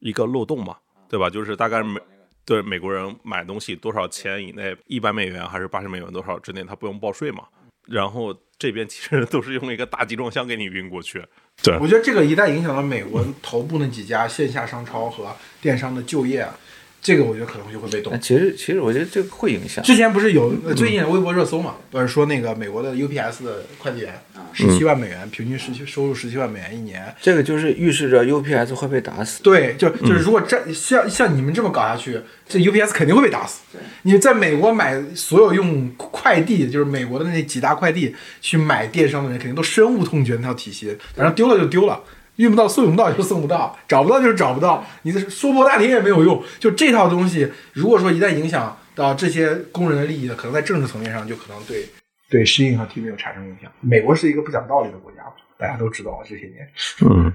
[0.00, 0.76] 一个漏洞嘛，
[1.14, 1.30] 对吧？
[1.30, 2.00] 就是大概美
[2.44, 7.44] 对美国人买东西多少钱以内，一百美元还是八十美元多少之内，他不用报税嘛。
[7.86, 11.24] 然后这边其实都是用一个大集装箱给你运过去。
[11.62, 16.58] 对，我觉得这个一旦影响了美国头部那几家线下商超和电商的就业啊，
[17.04, 18.18] 这个我觉得可能就会被动。
[18.18, 19.84] 其实其实我觉得这个会影响。
[19.84, 24.18] 之前不是有呃最近微博热搜嘛，不是说那个美国的 UPS 的快递员
[24.54, 27.14] 十七万美元，平均十七收入十七万美元一年。
[27.20, 29.42] 这个就是预示着 UPS 会被打死。
[29.42, 33.60] 对，就就是如果这像像你们这么搞下去，这 UPS 肯定会被打死。
[34.04, 42.02] 你在美国买所有用快递，就是美国的那几大快递去买电商的人，肯定都深恶痛绝那套体系，反正丢了就丢了。
[42.36, 46.42] 运不到送不到就送不到，找不到就是找不到，你的说破大天也没有用。
[46.58, 51.88] 就这套东西，如果说一旦影响到这些工人的利益呢，可能在政治层面上就可能对
[52.28, 53.70] 对适应和 T 没有产生影响。
[53.80, 55.18] 美国是一个不讲道理的国家，
[55.58, 56.68] 大家都知道啊这些年。
[57.08, 57.32] 嗯，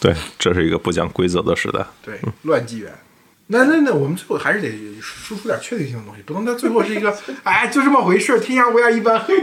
[0.00, 1.84] 对，这是一个不讲规则的时代。
[2.04, 2.90] 对，乱纪元。
[3.46, 4.70] 那那那，我们最后还是得
[5.02, 9.34] 输出点确定性的东西，不能到最后是一个，哎，就这么回事，天下乌鸦一般黑，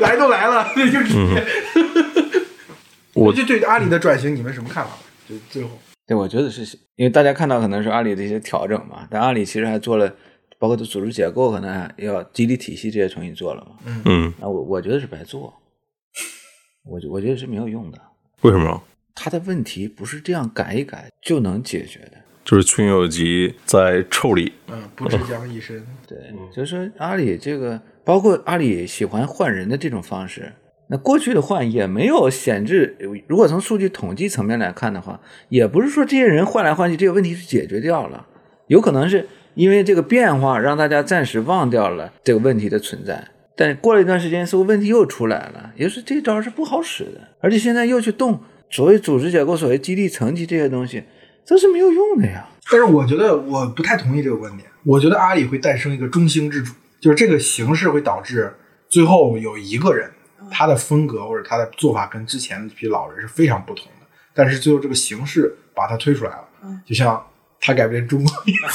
[0.00, 1.46] 来都来了，那就直接。
[3.14, 4.90] 我就对阿里的转型，你们什么看法？
[5.28, 5.70] 就最后，
[6.06, 10.12] 对，我觉得是因为大家看到可能是阿里的一些调整嘛，但阿里其实还做了，
[10.58, 13.76] 包括组织结构，可能还要激励体系这些重新做了嘛。
[13.84, 15.54] 嗯嗯，那我我觉得是白做，
[16.84, 17.98] 我我觉得是没有用的。
[18.42, 18.82] 为什么？
[19.14, 22.12] 他的问题不是这样改一改就能解决的。
[22.42, 25.86] 就是群友集在臭里，嗯，不知将一身。
[26.08, 26.16] 对，
[26.52, 30.52] 就是说阿里这个，包括阿里喜欢换人的这种方式，
[30.90, 32.96] 那过去的换也没有显示，
[33.28, 38.26] 如果从数据统计层面来看的话，也不是说这些人换来换去这个问题是解决掉了，
[38.66, 51.04] 有可能是因为这个变化让大家暂时忘掉了这个问题的存在，但过了一段时间，似乎问题又出来了，也就是这招是不好使的，而且现在又去动所谓组织结构、所谓激励层级这些东西，
[51.44, 52.48] 这是没有用的呀。
[52.68, 54.68] 但是我觉得我不太同意这个观点。
[54.84, 58.52] 我觉得阿里会诞生一个中兴之主，就是这个形式会导致
[58.88, 60.10] 最后有一个人，
[60.50, 66.44] 他的风格或者他的做法跟之前这批老人是非常不同的，但是最后这个形式把他推出来了，
[66.84, 67.24] 就像
[67.60, 68.70] 他改变中国一样。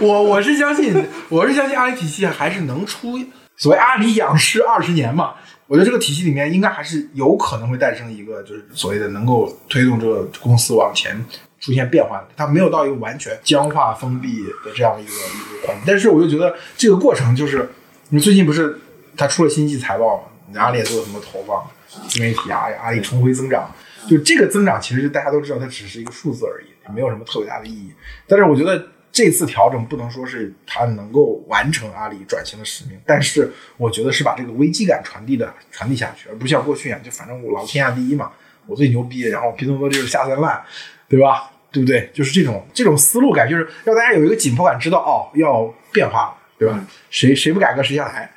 [0.00, 0.92] 我我是相信，
[1.28, 3.18] 我是相信阿里体系还是能出
[3.56, 5.34] 所谓阿里养视二十年嘛。
[5.66, 11.24] 我觉得这个体系里面应该还是有可能会诞生一个，就是所谓的能够推动这个公司往前
[11.58, 15.84] 出现变化的，它没有到一个完全僵化封闭的这样一个一个环境。
[15.86, 17.70] 但是我就觉得这个过程就是，
[18.10, 18.78] 你最近不是
[19.16, 20.18] 它出了新季财报
[20.52, 20.60] 嘛？
[20.60, 21.66] 阿里也做了什么投放，
[22.08, 23.70] 自媒体啊，阿里重回增长，
[24.08, 27.92] 就这个增长其实大家都知道它只是一个数字而已，没有什么特别大的意义。
[28.28, 38.30] 但是我觉得这次调整不能说是它能够完成阿里转型的使命，但是我觉得是把这个危机感传递的传递下去，而不像过去一样就反正我老天下第一嘛，
[38.66, 40.62] 我最牛逼，然后拼多多就是下三滥，
[41.08, 41.50] 对吧？
[41.72, 42.08] 对不对？
[42.14, 46.78] 就是这种这种思路感，就是让大家有一个紧迫感，知道哦要变化了，对吧？
[47.10, 48.30] 谁谁不改革谁下台，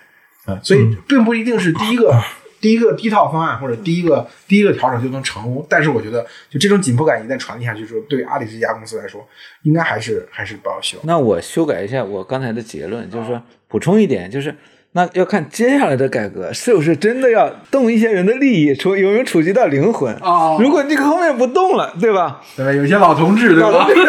[0.48, 2.20] 嗯，所以并不一定是第一个。
[2.60, 9.24] 第一个第一套方案或者第一个第一个调整就能成功，但是我觉得就这种紧迫感一旦传递下去之后，对阿里这家公司来说，
[9.62, 11.06] 应该还是还是抱有希望。
[11.06, 14.54] 那我修改一下我刚才的结论，就是说补充一点，就是
[14.94, 22.42] 那要看接下来的改革是不是真的要动一些人的利益，触有没有触及到灵魂啊如果这个后面不动了，对吧？
[22.56, 23.86] 对，有些老同志，对吧？
[23.86, 24.04] 对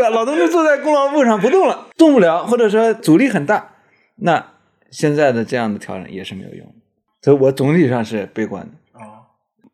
[0.00, 0.08] 吧？
[0.08, 3.72] 老同志坐在功劳簿上不动了，动不了，或者说阻力很大，
[4.16, 4.49] 那
[4.90, 6.74] 现在的这样的调整也是没有用的。
[7.22, 8.98] 所以我总体上是悲观的。
[8.98, 9.22] 啊，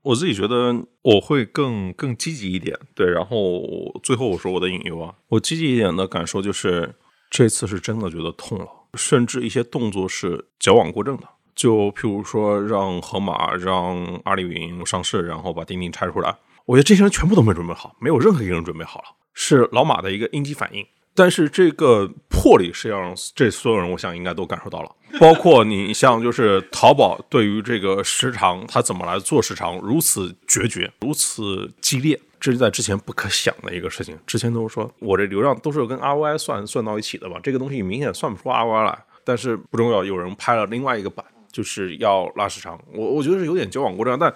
[0.03, 3.11] 我自己觉得我会更更积极一点，对。
[3.11, 3.63] 然后
[4.03, 6.95] 最后我说我的隐忧啊，我积极一点的感受就是
[7.31, 11.23] 这次是真的觉得痛了，甚至一些动作是矫枉过正的。
[11.55, 16.37] 就譬如说让盒马、让阿里云上市，然后把钉钉拆出来，
[16.67, 20.85] 我觉得这些人全部都没准备好，没有任何一个人准备好了，是老马的一个应激反应。
[21.17, 34.17] 但是这个魄力实际上，这所有人我想应该都感受到了，包括你像就是淘宝对于这个时长，它怎么来做时长，如此决绝，如此激烈，这是在之前不可想的一个事情。
[34.27, 38.99] 之前都是说我这流量都是跟 ROI 算算到一起的吧，这个东西明显算不出 ROI 来。
[39.25, 41.27] 但是不重要，有人拍了另外一个版。
[41.57, 44.31] 就是要拉时长，我我觉得是有点矫枉过正，但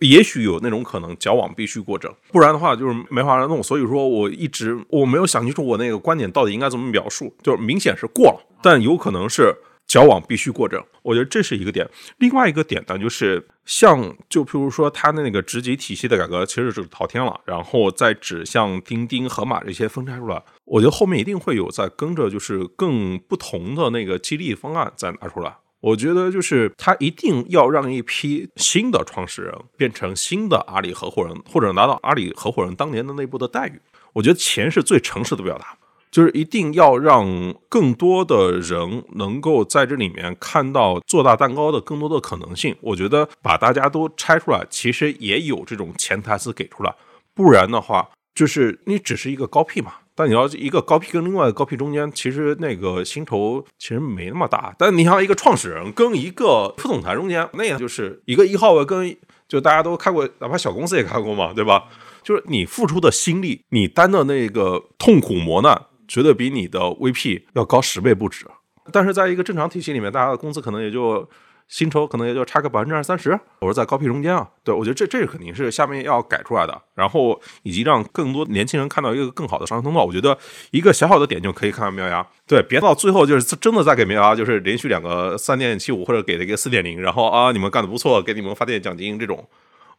[0.00, 3.62] 也许有那种可能，矫枉必须过正，不然的话就是没法弄。
[3.62, 9.54] 所以说，我一直我没有想清楚我那个观点到底应该怎么描述，就是明显是过了，但有可能是
[9.86, 10.84] 矫枉必须过正。
[11.02, 11.88] 我觉得这是一个点。
[12.18, 25.56] 另外一个点呢，就是像就譬如说他的那个职级体系的改革，其实是滔天了，然后再指向钉钉、盒马这些分拆出来，我觉得后面一定会有在跟着，就是更不同的那个激励方案再拿出来。
[25.80, 33.80] 我觉得就是他一定要让一批新的创始人变成新的阿里合伙人，或者拿到阿里合伙人当年的内部的待遇。
[34.14, 35.78] 我觉得钱是最诚实的表达，
[36.10, 42.74] 就是一定要让更多的人能够在这里面看到做大蛋糕的更多的可能性。
[42.80, 46.92] 我觉得把大家都拆出来，其实也有这种潜台词给出来，
[47.34, 49.92] 不然的话，就是你只是一个高 P 嘛。
[50.18, 54.74] 但你要一个高 P 跟另外一个高 P 中间，其实那个薪酬其实没那么大。
[54.76, 59.16] 但你像一个创始人跟一个副总裁中间，那样就是一个一号位跟
[59.46, 61.84] 就大家都开过，哪怕小公司也开过嘛，对吧？
[62.24, 68.44] 就是你付出的心力，你担的那个痛苦磨难，绝对比你的 VP 要高十倍不止。
[68.90, 71.28] 但是在一个正常体系里面，大家的工资可能也就。
[71.68, 80.36] 薪酬可能也就差个百分之二三十，我说在高 P 中间啊，对我觉得这这肯定是下面要改出来的，然后以及让更多年轻人看到一个更好的上升通道，我觉得
[80.70, 89.46] 一个小小的点就可以看到苗芽，对，别到最后就是真的再给苗芽就是连续两个三点七五或者给了一个四点零，然后啊你们干的不错，给你们发点奖金这种，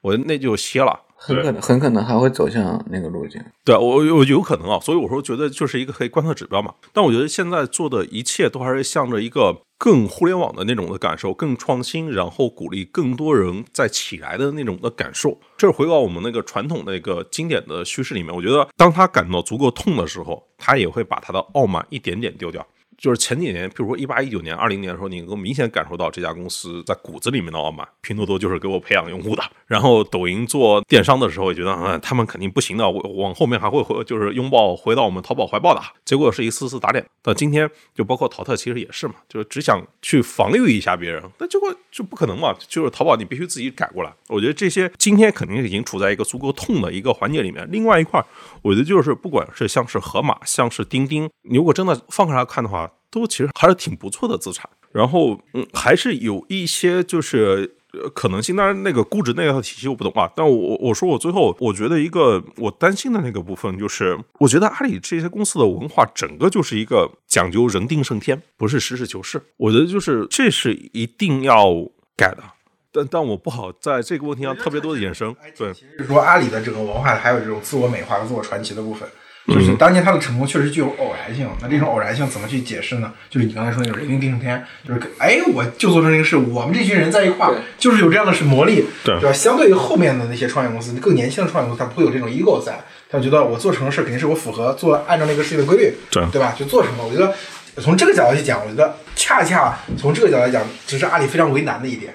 [0.01, 0.99] 我那就歇了。
[1.19, 3.43] 很可能很可能还会走向那个路径。
[3.65, 6.73] 对我我有可能啊，所以我说觉得就是一个可以观测指标嘛。
[6.93, 15.37] 但我觉得现在做的一切都还是向着一个更互联网的那种的感受，更创新，然后鼓励更多人再起来的那种的感受。
[15.57, 22.65] 这是回到我们那个传统那个经典的叙事里面，我觉得当他感到足够痛的时候，他也会把他的傲慢一点点丢掉。
[22.99, 27.87] 就是前几年，比如说一八一九年、二零年的时候，你能够明显感受到这家公司在骨子里面的傲慢。
[28.01, 35.81] 拼多多就是给我培养用户的，然后抖音做电商的时候，也觉得嗯，他们肯定不行的，我往后面还会回，就是拥抱回到我们淘宝怀抱的。
[36.03, 37.05] 结果是一次次打脸。
[37.21, 42.53] 到今天，就包括淘特，其实也是嘛，就是只想去防御一下别人，但结果就不可能嘛。
[42.67, 44.11] 就是淘宝，你必须自己改过来。
[44.27, 47.65] 我觉得这些今天肯定已经处在一个足够痛的一个环节里面。
[47.71, 48.21] 另外一块，
[48.61, 52.88] 我觉得就是不管是像是盒马，像是钉钉，你如果真的放开来看的话。
[53.11, 58.55] 都其实还是挺不错的资产，然后嗯，还是有一些就是呃可能性。
[58.55, 60.31] 当然，那个估值那套体系我不懂啊。
[60.35, 69.41] 但我我说我最后我觉得一个我担心的那个部分就是，我觉得阿里这些公司的文化整个就是一个讲究人定胜天，不是实事求是。
[69.57, 71.73] 我觉得就是这是一定要
[72.15, 72.43] 改的。
[72.91, 75.35] 但但我不好在这个问题上特别多的衍生。
[75.55, 79.07] 对，其实说阿里的整个文化还有这种自我美化和自我传奇的部分。
[79.49, 83.11] 就是当年他的成功确实具有偶然性，那这种偶然性怎么去解释呢？
[83.29, 89.33] 就是你刚才说那种人定定胜天，就是哎，我就做成这个事，我们这群人在一块儿，就是有这样的是魔力，对吧？
[89.33, 92.79] 相对于后面的那些创业公司，更年轻的创业公司，他不会有这种 ego 在，
[93.09, 96.53] 他觉得我做成的事肯定是我符合做按照那个事情的规律，对对吧？
[96.57, 97.03] 就做成了。
[97.03, 97.33] 我觉得
[97.81, 102.13] 从这个角度去讲，我觉得恰恰从这个角度来讲，只是阿里非常为难的一点，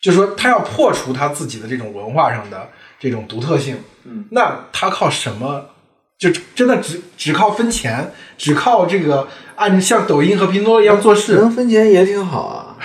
[0.00, 2.68] 就是说他要破除他自己的这种文化上的
[3.00, 5.70] 这种独特性，嗯，那他靠什么？
[6.18, 12.76] 就真的只只靠分钱，只靠这个按像抖音和拼多多一样做事，能分钱也挺好啊，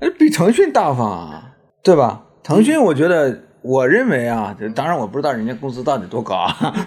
[0.00, 2.22] 哎，比腾讯大方啊，对吧？
[2.42, 6.74] 腾讯我觉得，我认为啊，当然我不知道人家工资到底多高啊，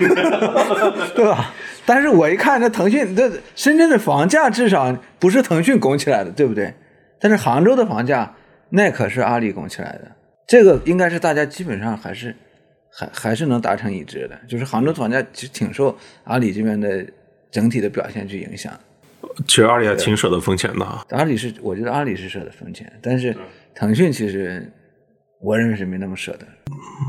[1.15, 1.53] 对吧？
[1.85, 6.73] 但是我一看这腾讯，这深圳的房价至少不是腾讯拱起来的，对不对？
[7.19, 8.33] 但是杭州的房价
[8.71, 10.11] 那可是阿里拱起来的，
[10.47, 12.35] 这个应该是大家基本上还是
[12.95, 17.05] 还还是能达成一致的，就是杭州房价其实挺受阿里这边的
[17.51, 18.71] 整体的表现去影响。
[19.47, 21.05] 其实阿里还挺舍得分钱的啊。
[21.09, 23.35] 阿里是，我觉得阿里是舍得分钱，但是
[23.73, 24.71] 腾讯其实
[25.41, 26.45] 我认为是没那么舍得。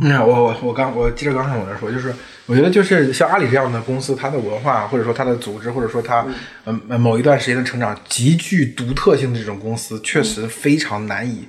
[0.03, 2.14] 嗯，我我我刚我接着刚才我在说，就是
[2.47, 6.24] 我觉得就是像阿里这样的公司，它的文化或者说它的组织，或者说它
[6.64, 11.47] 嗯、呃、某一段时间的成长极具独特性的这种公司，确实非常难以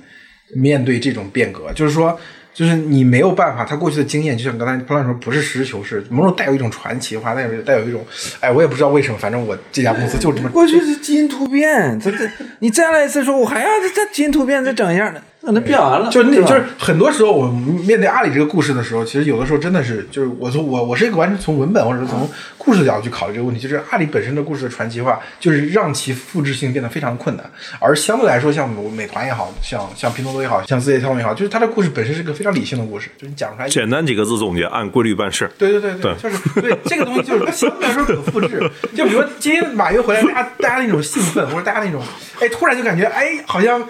[0.54, 1.72] 面对这种变革。
[1.72, 2.18] 就是说，
[2.56, 8.02] 就是你没有办法，他过去的经验，就像刚才潘老师说，不是实事求是，某种带有一种传奇化，带有带有一种，
[8.40, 10.48] 哎，我也不知道为什么，反正我这家公司就这么。
[10.48, 12.26] 过去是基因突变，这这
[12.60, 17.54] 你再来一次说，我还要再基因突变再整一下呢，那能变完了，就那就是很多时候，我们
[17.86, 22.28] 面对阿里这个故事的时候，其实有的时候真的是，就是我从我我是一个完全从文本或者是从
[22.58, 27.48] 故事角度去考虑这个问题，就是阿里本身的故事的传奇化，就是让其复制性变得非常困难。
[27.78, 35.48] 而相对来说，像美团也好像像拼多多也好像字节跳动也好，就是它的故事本身是个非常理性的故事，就是你讲出来简单几个字总结，按规律办事。
[35.56, 38.68] 对对对对，就是对这个东西就是它相对来说可复制。
[38.96, 42.02] 就比如说今天马云回来，大家大家那种兴奋，或者大家那种
[42.40, 43.80] 哎，突然就感觉哎，好像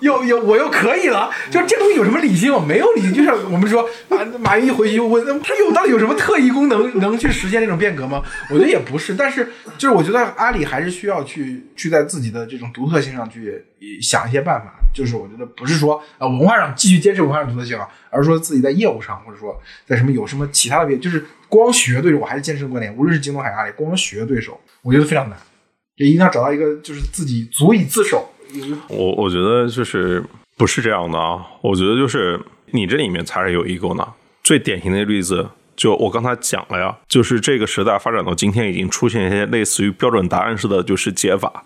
[0.00, 1.30] 又又我又可以了。
[1.50, 2.52] 就这东西有什么理性？
[2.52, 3.12] 我没有理性。
[3.12, 8.22] 就像我们说马马云一回去又问他有到底有什么特异功能能去实现这种变革吗？
[8.50, 9.14] 我觉得也不是。
[9.14, 13.64] 但是就是我觉得阿里还是需要去去在自己的这种独特性上去
[14.00, 14.74] 想一些办法。
[14.94, 25.38] 就是我觉得不是说啊文化上继续坚持文化上独特性啊，而是说自己在业务上或者说在什么有什么其他的变，就是光学对手，我还是坚持观点，无论是京东还是阿里，光学对手，我觉得非常难。
[25.96, 28.30] 也一定要找到一个就是自己足以自守。
[28.88, 30.24] 我我觉得就是
[30.56, 32.40] 不是这样的啊，我觉得就是
[32.70, 34.06] 你这里面才是有 ego 呢。
[34.42, 35.46] 最典型的例子，
[35.76, 41.64] 就我刚才讲了呀，就是这个时代发展到今天，已经出现一些类似于标准答案式的就是解法。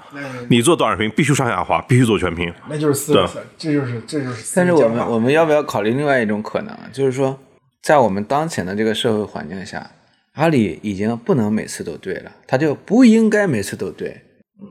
[0.49, 4.53] 你做短视频必须上下滑，必须做全屏，那就是私人事，这就是这就是。
[4.57, 6.77] 但是我们我们要不要考虑另外一种可能？
[6.93, 7.39] 就是说，
[7.83, 9.89] 在我们当前的这个社会环境下，
[10.35, 14.23] 阿里已经不能每次都对了，它就不应该每次都对，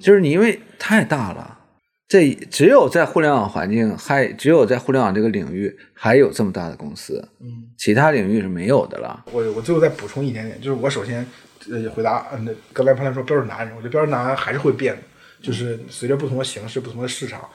[0.01, 1.58] 就是你因为太大了。
[2.09, 9.25] 这只有在互联网环境，还只有在互联网这个领域，还有这么大的公司，嗯，其他领域是没有的了。
[9.31, 11.23] 我我最后再补充一点点，就是我首先
[11.69, 15.01] 呃回答，嗯，刚才潘来说标准答案，我觉得标准答案还是会变的，
[15.39, 17.47] 就是随着不同的形式、不同的市场，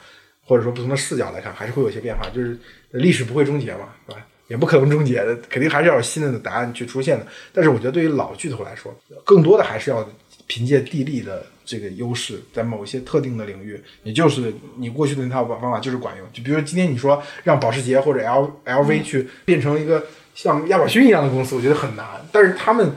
[0.45, 2.31] 或者说不同的视角来看，还是会有一些变化。
[2.31, 2.57] 就是
[2.93, 4.25] 历史不会终结嘛，是吧？
[4.47, 7.27] 也不可能终结的，肯定还是要有新的答案去出现的。
[7.53, 10.09] 但是我觉得对于老巨头来说，更多的还是要
[10.47, 11.45] 凭借地利的。
[11.65, 16.27] 这个优势在某一些特定的领域，你就是你过去的那套方法就是管用。
[16.33, 20.05] 就比如今天你说让保时捷或者 L L V 去变成一个
[20.35, 22.07] 像亚马逊一样的公司，我觉得很难。
[22.31, 22.93] 但是他们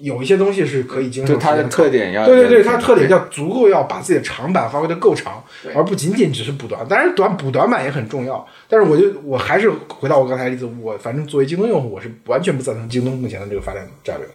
[0.00, 1.34] 有一些东西是可以经受。
[1.34, 5.42] 就它的特点要对对对，它的特点要足够要把自己的长板发挥的够长，
[5.74, 6.86] 而不仅仅只是补短。
[6.88, 8.46] 当然短补短板也很重要。
[8.68, 14.26] 但是我就我还是回到我刚才例子，我反正作为京东用户，我是完全不赞成京东目前的这个发展战略。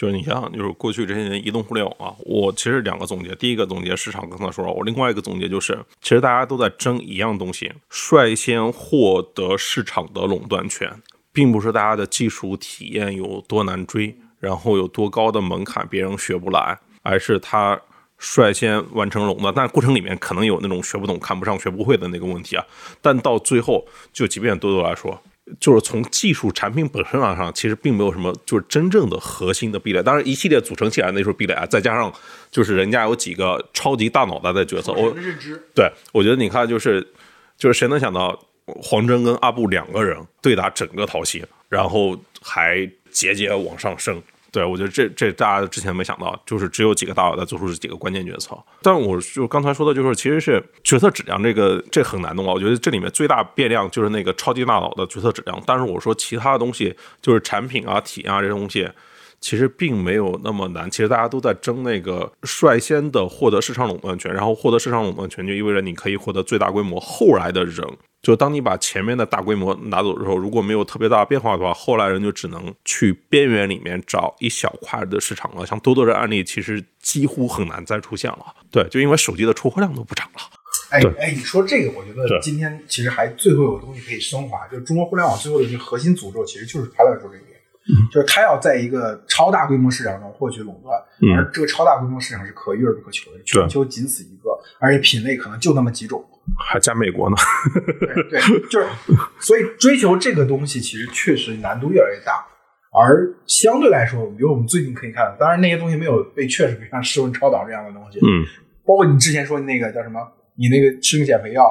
[0.00, 3.34] 就是你想想，就是过去这些年移动互联网啊，我其实两个总结。
[3.34, 10.90] 第一个总结市场刚才说了，我另外一个总结就是，其实大家都在争一样东西，率先获得市场的垄断权，
[11.34, 17.78] 并不是大家的技术体验有多难追，然后有多高的门槛别人学不来，而是他
[18.16, 19.52] 率先完成垄断。
[19.54, 22.64] 但过程里面可能有那种学不懂、看不上、学不会的那个问题啊。
[23.02, 25.20] 但到最后，就即便多多来说。
[25.58, 30.02] 就是从技术产品本身上上，其实并没有什么就是真正的核心的壁垒。
[30.02, 32.12] 当然，一系列组成起来那时候壁垒啊，再加上
[32.50, 37.06] 就是人家有几个超级大脑袋的角色，我认知对我觉得你看就是
[37.56, 44.22] 就是谁能想到黄峥跟阿布两个人对打整个淘系，然后还节节往上升。
[44.52, 48.58] 对，我觉得这这大家之前没想到，就是只有几个大佬在做出这几个关键决策。
[48.82, 52.52] 但我就刚才说的，就是其实是决策质量这个这很难弄啊。
[52.52, 55.62] 我觉得这里面最大变量就是那个超级大佬的决策质量。
[55.64, 58.88] 但是我说其他的东西，就是产品啊、体验啊这些东西，
[59.40, 60.90] 其实并没有那么难。
[60.90, 67.00] 其实大家都在争那个率先的获得市场垄断权，然后获得市场垄断权就意味着你可以获得最大规模。
[67.00, 67.84] 后来的人，
[68.22, 75.64] 就当你把前面的大规模拿走之后，如果没有特别大的变化的话，后来人就只能去边缘里面找一小块的市场了。
[75.66, 78.54] 像多多这案例，其实几乎很难再出现了。
[78.70, 80.40] 对，就因为手机的出货量都不涨了。
[80.90, 87.49] 哎对哎，你说这个，我觉得今天其实还最后有东西可以升华，就是中国互联网最后的一个核心诅咒，其实就是潘乐说这一点，
[88.10, 96.24] 就是它要在一个超大规模市场中获取垄断，嗯而这个超大规模市场是可遇而不可求的，全球仅此一个，而且品类可能就那么几种。
[96.58, 97.36] 还加美国呢？
[98.00, 98.86] 对，对就是
[99.38, 102.44] 所以追求这个东西，其实确实难度越来越大。
[102.92, 108.42] 而相对来说，比如我们最近可以看到，当然那些东西没有被确实，比如像室温超导这样的东西，嗯，
[108.84, 110.20] 包括你之前说的那个叫什么，
[110.56, 111.62] 你那个吃那个减肥药，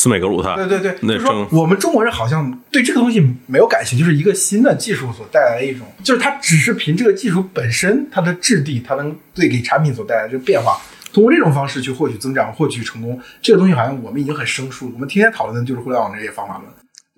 [0.00, 0.56] 斯美格鲁肽。
[0.56, 10.80] 对对对，那就说我们中国人好像对这个东西没有感情，就是一个新的技术所带来的一种，就是它只是凭这个技术本身它的质地，它能对给产品所带来的这个变化，
[11.12, 14.92] 通过这种方式去获取增长、获取成功，这个东西好像我们已经很生疏了。
[14.94, 16.66] 我们天天讨论的就是互联网这些方法论。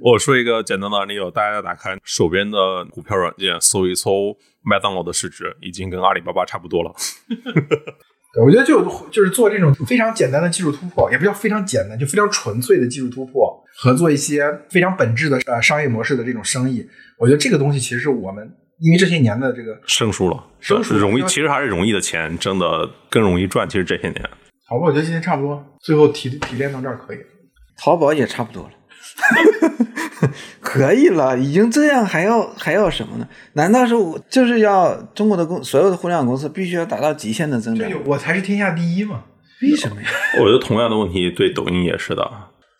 [0.01, 6.93] 我说一个简单的案例哦，大家打开手边的股票软件，搜一搜麦当劳的市值，已经跟阿里巴巴差不多了。
[8.35, 16.87] 对，我觉得就就是做这种非常简单的技术突破，也不叫非常简单，就非常纯粹的技术突破，和做一些非常本质的呃商业模式的这种生意，
[17.18, 23.68] 我觉得这个东西其实是我们因为这些年的这个生疏了，生疏容易，其实还是容易的钱挣的更容易赚。
[23.68, 24.22] 其实这些年，
[24.66, 27.24] 好吧，我觉得今天差不多，最后提提炼到这儿可以了。
[27.76, 28.70] 淘宝也差不多了，
[30.61, 33.27] 可以了，已经这样还要还要什么呢？
[33.55, 37.91] 难道是我就是要中国的公所有的互联网公司必须要达到极限的增长？
[38.05, 39.25] 我才是天下第一嘛。
[39.62, 40.09] 为什么呀？
[40.41, 42.31] 我觉得同样的问题对抖音也是的。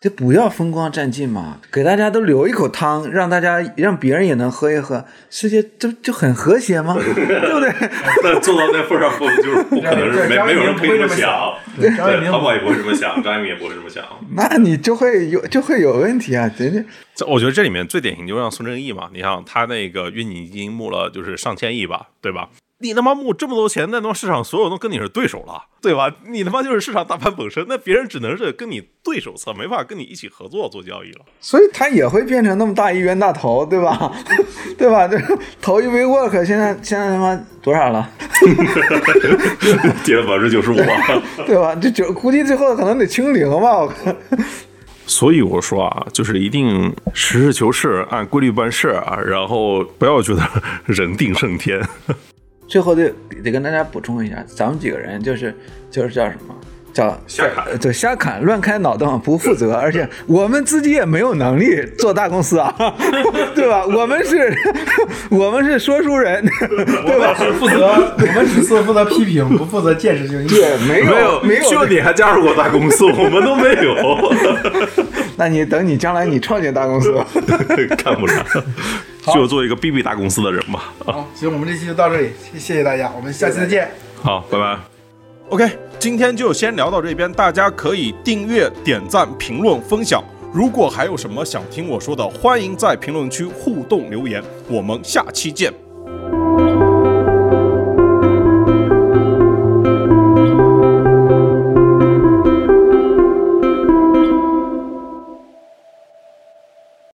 [0.03, 6.95] 这不要风光占尽嘛，给大家都留一口汤，让大家让别人也能喝一喝，世界就就很和谐吗？
[6.99, 7.73] 对不对？
[8.21, 11.53] 但做到那份上，不就是不可能是没没有人可会这么想想。
[11.79, 14.03] 对张一鸣淘宝也不会这么想，张一鸣也不会这么想。
[14.35, 16.51] 那你就会有就会有问题啊！
[16.57, 16.83] 人家
[17.15, 22.49] 这我觉得这里面最典型就让孙正义嘛，你像他那个运营基金募了就是上千亿吧，对吧？
[22.83, 26.13] 你他妈募这么多钱，那他妈市场所有都跟你是对手了，对吧？
[26.27, 31.21] 你他妈就是市场大盘本身，那别人只能是跟你对手侧，没法跟你一起合作做交易了。
[31.39, 34.11] 所以他也会变成那么大一冤大头，对吧？
[34.77, 35.07] 对吧？
[35.07, 35.17] 这
[35.61, 38.09] 头一没 work，现在现在他妈多少了？
[40.03, 41.23] 跌了百分之九十五啊！
[41.47, 41.73] 对吧？
[41.75, 44.13] 这九估计最后可能得清零吧，我看。
[45.05, 50.41] 所以我说啊，就是一定实事求是，按规律办事啊，然后不要觉得
[50.85, 51.81] 人定胜天。
[52.73, 53.13] 最后得
[53.43, 55.55] 得跟大家补充一下，咱们几个人就是
[55.91, 56.55] 就是叫什么？
[56.91, 62.73] 叫瞎砍呃对，瞎砍，乱开脑洞，不负责， 而且我们自己也没有能力做大公司啊，
[63.55, 63.83] 对吧？
[63.95, 64.51] 我们是，
[65.29, 67.35] 我们是说书人，对吧？
[67.37, 70.47] 是负责，我们只是负责批评，不负责建设性。
[70.47, 73.95] 对，没有没有，没有就你还加入过大公司，我们都没有，
[75.35, 77.13] 那你等你将来你创建大公司，
[77.97, 78.45] 看不上，
[79.33, 80.93] 就做一个 BB 大公司的人吧。
[81.05, 83.89] 好，行，我们这期就到这里，谢谢谢大家，我们下期再见。
[84.21, 84.77] 好，拜拜。
[85.49, 90.23] OK，今天就先聊到这边，大家可以订阅、点赞、评论、分享。
[90.53, 94.41] 如果还有什么想听我说的，欢迎在评论区互动留言。
[94.67, 95.82] 我们下期见。